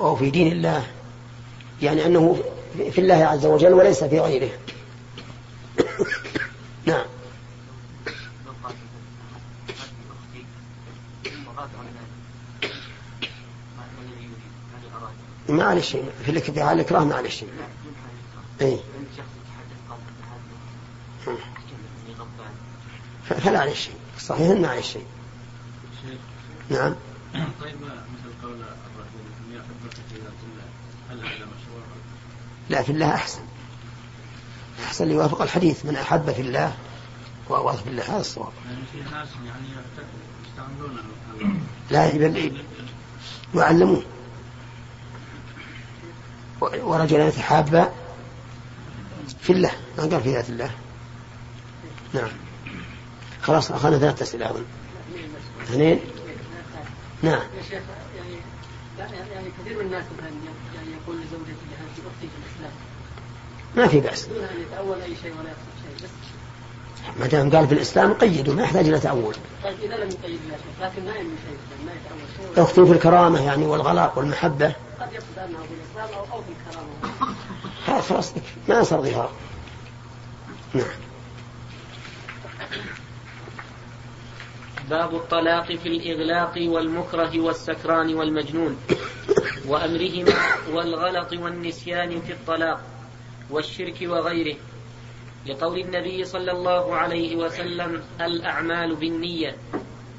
أو 0.00 0.16
في 0.16 0.30
دين 0.30 0.52
الله. 0.52 0.86
يعني 1.82 2.06
أنه 2.06 2.42
في 2.92 3.00
الله 3.00 3.14
عز 3.14 3.46
وجل 3.46 3.72
وليس 3.72 4.04
في 4.04 4.20
غيره. 4.20 4.50
نعم. 6.86 7.04
شيء. 15.82 16.04
في 16.24 16.30
الإكراه 16.72 17.02
شيء. 17.30 17.48
أي 18.60 18.80
فلا 23.24 23.60
عليه 23.60 23.74
شيء. 23.74 23.94
صحيح 24.18 24.58
ما 24.58 24.68
عليه 24.68 24.80
شيء. 24.80 25.06
نعم. 26.70 26.94
طيب 27.34 27.76
مثل 27.80 28.42
قول 28.42 28.52
الرجل 28.52 28.64
هل 31.10 31.18
هذا 31.18 31.34
مشروع؟ 31.34 31.82
لا 32.70 32.82
في 32.82 32.92
الله 32.92 33.14
أحسن. 33.14 33.40
أحسن 34.84 35.10
يوافق 35.10 35.42
الحديث. 35.42 35.86
من 35.86 35.96
أحب 35.96 36.32
في 36.32 36.42
الله 36.42 36.74
وأواث 37.48 37.82
في 37.82 37.90
الله. 37.90 38.02
هذا 38.02 38.20
الصواب. 38.20 38.52
يعني 38.66 38.80
في 38.92 39.10
ناس 39.10 39.28
يعني 39.46 39.68
لا 41.90 42.28
بل 42.28 42.62
يعلمون. 43.54 44.04
ورجلان 46.60 47.28
يتحابا 47.28 47.92
في 49.48 49.54
الله. 49.54 49.70
ما 49.98 50.04
قال 50.04 50.20
في 50.20 50.32
ذات 50.32 50.48
الله. 50.48 50.70
نعم. 52.12 52.28
خلاص 53.42 53.72
أخذنا 53.72 53.98
ثلاثة 53.98 54.22
أسئلة 54.22 54.50
أظن. 54.50 54.64
اثنين؟ 55.62 56.00
نعم. 57.22 57.40
يا 57.56 57.62
شيخ 57.70 57.82
يعني 58.98 59.16
يعني 59.34 59.48
كثير 59.60 59.78
من 59.78 59.86
الناس 59.86 60.04
مثلا 60.18 60.30
يعني 60.74 60.88
يقول 61.02 61.16
لزوجته 61.16 61.50
انت 61.50 61.98
أختي 61.98 62.28
في 62.28 62.36
الإسلام. 62.38 62.72
ما 63.76 63.88
في 63.88 64.00
بأس. 64.00 64.26
دون 64.26 64.44
أن 64.44 64.60
يتأول 64.60 65.00
أي 65.00 65.16
شيء 65.22 65.32
ولا 65.32 65.48
يقصد 65.48 65.98
شيء 65.98 66.08
بس. 66.08 66.10
ما 67.20 67.26
دام 67.26 67.50
قال 67.50 67.68
في 67.68 67.74
الإسلام 67.74 68.12
قيدوا 68.12 68.54
ما 68.54 68.62
يحتاج 68.62 68.88
إلى 68.88 69.00
تأول. 69.00 69.34
طيب 69.64 69.76
إذا 69.82 69.96
لم 69.96 70.08
يقيد 70.08 70.40
لكن 70.80 71.04
ما 71.04 71.10
ينوي 71.10 71.34
شيء 71.46 71.86
ما 71.86 71.92
يتأول 71.92 72.54
شيء. 72.54 72.64
أختي 72.64 72.86
في 72.86 72.92
الكرامة 72.92 73.42
يعني 73.42 73.66
والغلاء 73.66 74.12
والمحبة. 74.16 74.72
قد 75.00 75.12
يقصد 75.12 75.38
أنه 75.38 75.58
في 75.58 75.74
الإسلام 75.74 76.18
أو 76.18 76.36
أو 76.36 76.42
في 76.42 76.48
الكرامة. 76.52 77.34
خلاص 77.88 78.32
ما 78.68 78.82
صار 78.82 79.02
ظهار. 79.02 79.30
نعم. 80.74 80.84
باب 84.90 85.14
الطلاق 85.14 85.72
في 85.72 85.88
الإغلاق 85.88 86.54
والمكره 86.58 87.40
والسكران 87.40 88.14
والمجنون 88.14 88.76
وأمرهما 89.66 90.32
والغلط 90.72 91.32
والنسيان 91.32 92.20
في 92.20 92.32
الطلاق 92.32 92.80
والشرك 93.50 93.98
وغيره. 94.02 94.56
لقول 95.46 95.78
النبي 95.78 96.24
صلى 96.24 96.52
الله 96.52 96.96
عليه 96.96 97.36
وسلم 97.36 98.02
الأعمال 98.20 98.94
بالنية 98.96 99.56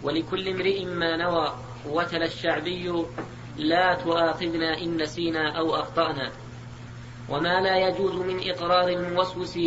ولكل 0.04 0.48
امرئ 0.48 0.86
ما 0.86 1.18
نوى 1.18 1.54
وتلا 1.86 2.26
الشعبي 2.26 3.06
لا 3.58 3.94
تؤاخذنا 4.04 4.78
إن 4.78 5.02
نسينا 5.02 5.58
أو 5.58 5.76
أخطأنا. 5.76 6.32
وما 7.30 7.62
لا 7.62 7.88
يجوز 7.88 8.14
من 8.16 8.50
إقرار 8.50 8.88
الموسوس. 8.88 9.60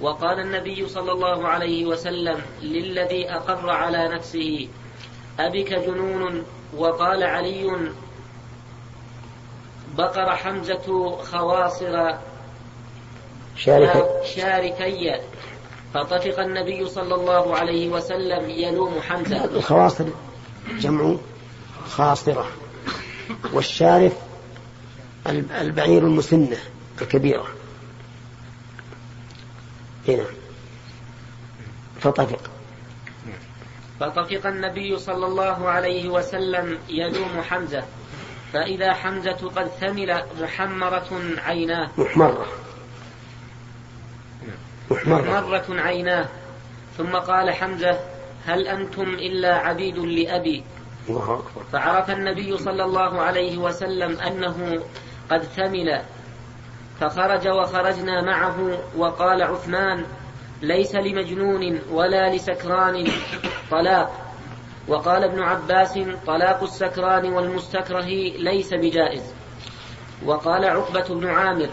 وقال 0.00 0.40
النبي 0.40 0.88
صلى 0.88 1.12
الله 1.12 1.48
عليه 1.48 1.86
وسلم 1.86 2.40
للذي 2.62 3.30
أقر 3.30 3.70
على 3.70 4.08
نفسه 4.08 4.68
أبك 5.40 5.72
جنون؟ 5.72 6.44
وقال 6.76 7.22
علي 7.22 7.90
بقر 9.98 10.36
حمزة 10.36 11.16
خواصر 11.22 12.14
شاركي. 13.56 15.20
فطفق 15.94 16.40
النبي 16.40 16.88
صلى 16.88 17.14
الله 17.14 17.56
عليه 17.56 17.88
وسلم 17.88 18.50
يلوم 18.50 19.00
حمزة. 19.00 19.44
الخواصر 19.44 20.04
جمع 20.78 21.16
خاصرة. 21.88 22.46
والشارف 23.52 24.12
الب- 25.26 25.52
البعير 25.52 26.02
المسنة. 26.02 26.56
الكبيرة 27.02 27.46
هنا 30.08 30.24
فطفق 32.00 32.50
فطفق 34.00 34.46
النبي 34.46 34.98
صلى 34.98 35.26
الله 35.26 35.68
عليه 35.68 36.08
وسلم 36.08 36.78
يلوم 36.88 37.42
حمزة 37.42 37.84
فإذا 38.52 38.92
حمزة 38.92 39.50
قد 39.56 39.66
ثمل 39.66 40.22
محمرة 40.40 41.20
عيناه. 41.38 41.90
محمرة. 41.98 42.46
محمرة. 44.90 45.40
مرة 45.40 45.80
عيناه. 45.80 46.28
ثم 46.98 47.16
قال 47.16 47.50
حمزة 47.50 48.00
هل 48.46 48.66
أنتم 48.66 49.02
إلا 49.02 49.54
عبيد 49.54 49.98
لأبي؟ 49.98 50.64
الله 51.08 51.34
أكبر. 51.34 51.62
فعرف 51.72 52.10
النبي 52.10 52.58
صلى 52.58 52.84
الله 52.84 53.20
عليه 53.22 53.58
وسلم 53.58 54.20
أنه 54.20 54.82
قد 55.30 55.42
ثمل 55.42 56.02
فخرج 57.00 57.48
وخرجنا 57.48 58.22
معه 58.22 58.78
وقال 58.96 59.42
عثمان 59.42 60.04
ليس 60.62 60.94
لمجنون 60.94 61.78
ولا 61.92 62.34
لسكران 62.34 63.08
طلاق. 63.70 64.10
وقال 64.88 65.24
ابن 65.24 65.42
عباس 65.42 65.98
طلاق 66.26 66.62
السكران 66.62 67.32
والمستكره 67.32 68.08
ليس 68.38 68.74
بجائز. 68.74 69.22
وقال 70.24 70.64
عقبة 70.64 71.04
بن 71.08 71.28
عامر 71.28 71.68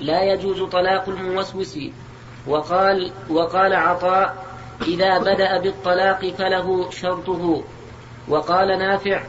لا 0.00 0.22
يجوز 0.22 0.62
طلاق 0.62 1.08
الموسوس. 1.08 1.78
وقال 2.46 3.12
وقال 3.30 3.72
عطاء 3.74 4.44
إذا 4.82 5.18
بدأ 5.18 5.58
بالطلاق 5.58 6.34
فله 6.38 6.90
شرطه. 6.90 7.62
وقال 8.28 8.78
نافع 8.78 9.22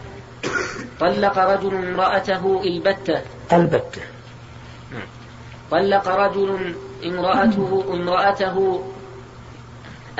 طلق 0.99 1.37
رجل 1.37 1.75
امرأته 1.75 2.61
البتة. 2.63 3.21
البتة. 3.53 4.14
طلق 5.71 6.07
رجل 6.07 6.75
امرأته 7.03 7.83
امرأته 7.93 8.85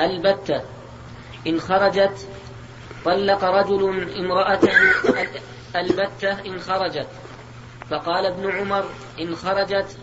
البتة. 0.00 0.62
إن 1.46 1.60
خرجت 1.60 2.28
طلق 3.04 3.44
رجل 3.44 4.12
امرأته 4.18 4.78
البتة 5.76 6.46
إن 6.46 6.58
خرجت. 6.60 7.08
فقال 7.90 8.26
ابن 8.26 8.50
عمر 8.50 8.84
إن 9.20 9.36
خرجت 9.36 9.98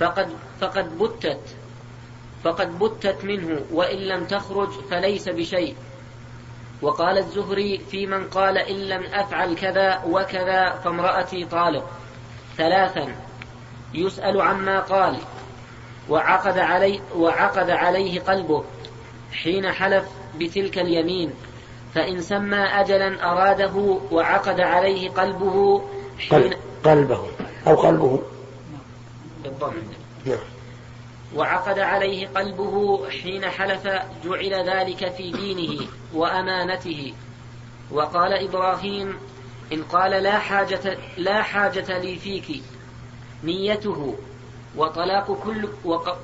فقد 0.00 0.28
فقد 0.60 0.98
بتت. 0.98 1.40
فقد 2.44 2.78
بتت 2.78 3.24
منه 3.24 3.60
وإن 3.72 3.98
لم 3.98 4.24
تخرج 4.24 4.70
فليس 4.90 5.28
بشيء. 5.28 5.76
وقال 6.82 7.18
الزهري 7.18 7.78
في 7.78 8.06
من 8.06 8.28
قال 8.28 8.58
إن 8.58 8.76
لم 8.76 9.02
أفعل 9.02 9.54
كذا 9.54 10.02
وكذا 10.06 10.70
فامرأتي 10.70 11.44
طالق. 11.44 11.90
ثلاثا. 12.56 13.31
يسأل 13.94 14.40
عما 14.40 14.80
قال 14.80 15.16
وعقد 16.08 16.58
علي 16.58 17.00
وعقد 17.16 17.70
عليه 17.70 18.20
قلبه 18.20 18.64
حين 19.32 19.72
حلف 19.72 20.04
بتلك 20.38 20.78
اليمين 20.78 21.34
فإن 21.94 22.20
سمى 22.20 22.56
أجلا 22.56 23.32
أراده 23.32 23.98
وعقد 24.10 24.60
عليه 24.60 25.10
قلبه 25.10 25.82
حين 26.18 26.40
قلب 26.42 26.54
قلبه 26.84 27.28
أو 27.66 27.74
قلبه. 27.76 28.20
نعم. 30.26 30.38
وعقد 31.36 31.78
عليه 31.78 32.28
قلبه 32.28 33.08
حين 33.10 33.44
حلف 33.44 33.86
جعل 34.24 34.68
ذلك 34.68 35.12
في 35.12 35.30
دينه 35.32 35.86
وأمانته. 36.14 37.14
وقال 37.90 38.32
إبراهيم 38.32 39.16
إن 39.72 39.82
قال 39.82 40.10
لا 40.10 40.38
حاجة 40.38 40.98
لا 41.16 41.42
حاجة 41.42 41.98
لي 41.98 42.16
فيك 42.16 42.62
نيته 43.44 44.14
وطلاق 44.76 45.32
كل 45.44 45.68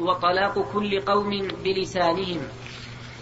وطلاق 0.01 0.73
كل 0.73 1.01
قوم 1.01 1.49
بلسانهم. 1.65 2.41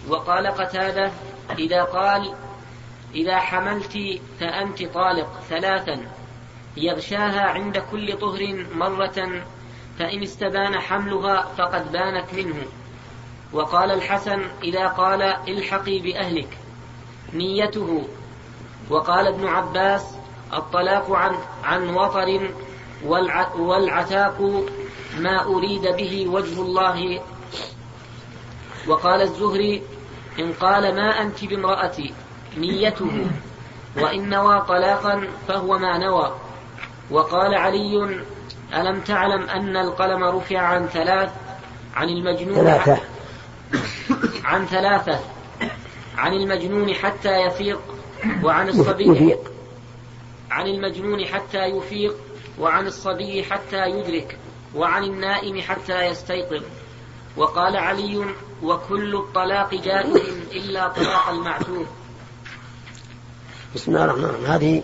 وقال 0.09 0.47
قتادة 0.47 1.11
إذا 1.59 1.83
قال 1.83 2.33
إذا 3.15 3.37
حملت 3.37 3.97
فأنت 4.39 4.83
طالق 4.83 5.39
ثلاثا 5.49 6.07
يغشاها 6.77 7.41
عند 7.41 7.77
كل 7.77 8.17
طهر 8.17 8.65
مرة 8.75 9.43
فإن 9.99 10.23
استبان 10.23 10.79
حملها 10.79 11.41
فقد 11.57 11.91
بانت 11.91 12.33
منه. 12.33 12.65
وقال 13.53 13.91
الحسن 13.91 14.41
إذا 14.63 14.87
قال 14.87 15.21
الحقي 15.21 15.99
بأهلك. 15.99 16.57
نيته. 17.33 18.07
وقال 18.89 19.27
ابن 19.27 19.47
عباس 19.47 20.17
الطلاق 20.53 21.11
عن 21.11 21.35
عن 21.63 21.89
وطر 21.89 22.51
والعتاق 23.05 24.65
ما 25.17 25.45
أريد 25.45 25.81
به 25.81 26.27
وجه 26.27 26.61
الله. 26.61 27.21
وقال 28.87 29.21
الزهري 29.21 29.83
إن 30.39 30.53
قال 30.53 30.95
ما 30.95 31.21
أنت 31.21 31.45
بامرأتي 31.45 32.13
نيته 32.57 33.27
وإن 33.97 34.29
نوى 34.29 34.61
طلاقا 34.67 35.27
فهو 35.47 35.77
ما 35.77 35.97
نوى. 35.97 36.35
وقال 37.11 37.55
علي 37.55 38.21
ألم 38.73 39.01
تعلم 39.01 39.49
أن 39.49 39.77
القلم 39.77 40.23
رفع 40.23 40.59
عن 40.59 40.87
ثلاث 40.87 41.31
عن 41.95 42.09
المجنون 42.09 42.55
ثلاثة. 42.55 42.97
عن 44.43 44.65
ثلاثة 44.65 45.19
عن 46.17 46.33
المجنون 46.33 46.93
حتى 46.93 47.37
يفيق 47.41 47.79
وعن 48.43 48.69
الصبي 48.69 49.35
عن 50.51 50.67
المجنون 50.67 51.25
حتى 51.25 51.65
يفيق 51.65 52.15
وعن 52.59 52.87
الصبي 52.87 53.43
حتى 53.43 53.89
يدرك 53.89 54.37
وعن 54.75 55.03
النائم 55.03 55.61
حتى 55.61 56.05
يستيقظ. 56.05 56.63
وقال 57.37 57.77
علي 57.77 58.25
وكل 58.63 59.15
الطلاق 59.15 59.75
جائز 59.75 60.17
إلا 60.51 60.87
طلاق 60.87 61.29
المعتوه. 61.29 61.85
بسم 63.75 63.91
الله 63.91 64.03
الرحمن 64.03 64.23
الرحيم. 64.23 64.45
هذه 64.45 64.83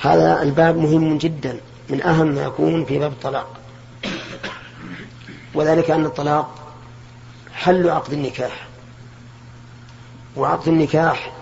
هذا 0.00 0.42
الباب 0.42 0.76
مهم 0.76 1.18
جدا 1.18 1.60
من 1.88 2.02
أهم 2.02 2.26
ما 2.26 2.42
يكون 2.42 2.84
في 2.84 2.98
باب 2.98 3.12
الطلاق. 3.12 3.60
وذلك 5.54 5.90
أن 5.90 6.06
الطلاق 6.06 6.74
حل 7.52 7.90
عقد 7.90 8.12
النكاح. 8.12 8.68
وعقد 10.36 10.68
النكاح 10.68 11.32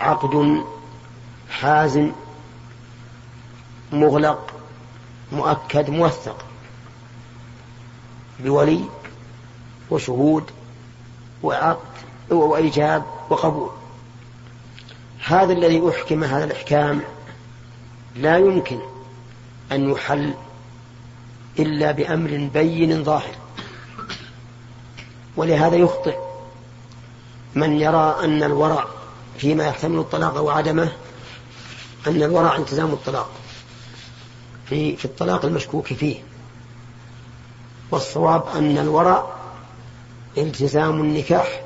عقد 0.00 0.64
حازم 1.50 2.12
مغلق 3.92 4.52
مؤكد 5.32 5.90
موثق. 5.90 6.44
بولي 8.40 8.84
وشهود 9.90 10.50
وعقد 11.42 11.78
وإيجاب 12.30 13.04
وقبول. 13.30 13.70
هذا 15.24 15.52
الذي 15.52 15.88
أحكم 15.88 16.24
هذا 16.24 16.44
الإحكام 16.44 17.02
لا 18.16 18.38
يمكن 18.38 18.78
أن 19.72 19.90
يحل 19.90 20.34
إلا 21.58 21.92
بأمر 21.92 22.50
بين 22.54 23.04
ظاهر. 23.04 23.34
ولهذا 25.36 25.76
يخطئ 25.76 26.18
من 27.54 27.80
يرى 27.80 28.16
أن 28.24 28.42
الورع 28.42 28.84
فيما 29.38 29.66
يحتمل 29.66 29.98
الطلاق 29.98 30.40
وعدمه 30.40 30.92
أن 32.06 32.22
الورع 32.22 32.56
التزام 32.56 32.92
الطلاق. 32.92 33.30
في 34.66 34.96
في 34.96 35.04
الطلاق 35.04 35.44
المشكوك 35.44 35.86
فيه. 35.86 36.16
والصواب 37.90 38.44
أن 38.56 38.78
الورع 38.78 39.26
التزام 40.38 41.00
النكاح 41.00 41.62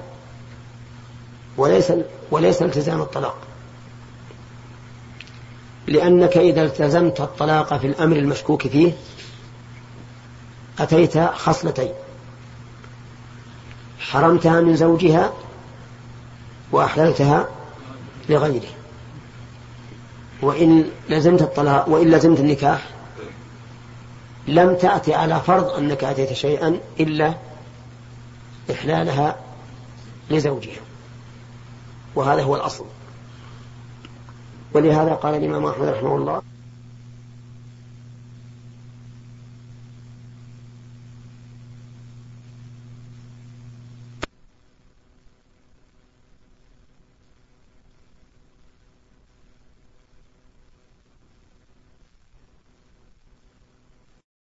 وليس 1.57 1.93
وليس 2.31 2.63
التزام 2.63 3.01
الطلاق. 3.01 3.39
لأنك 5.87 6.37
إذا 6.37 6.63
التزمت 6.63 7.21
الطلاق 7.21 7.77
في 7.77 7.87
الأمر 7.87 8.17
المشكوك 8.17 8.69
فيه 8.69 8.93
أتيت 10.79 11.19
خصلتين. 11.19 11.93
حرمتها 14.01 14.61
من 14.61 14.77
زوجها 14.77 15.33
وأحللتها 16.73 17.49
لغيره. 18.29 18.69
وإن 20.43 20.85
لزمت 21.09 21.43
الطلاق 21.43 21.89
وإن 21.89 22.11
لزمت 22.11 22.41
النكاح 22.41 22.89
لم 24.49 24.75
تأتي 24.75 25.15
على 25.15 25.41
فرض 25.41 25.71
أنك 25.71 26.05
أتيت 26.05 26.33
شيئا 26.33 26.79
إلا 27.01 27.35
إحلالها 28.71 29.37
لزوجها. 30.31 30.81
وهذا 32.15 32.43
هو 32.43 32.57
الأصل. 32.57 32.85
ولهذا 34.73 35.15
قال 35.15 35.35
الإمام 35.35 35.67
أحمد 35.67 35.89
رحمه 35.89 36.17
الله 36.17 36.43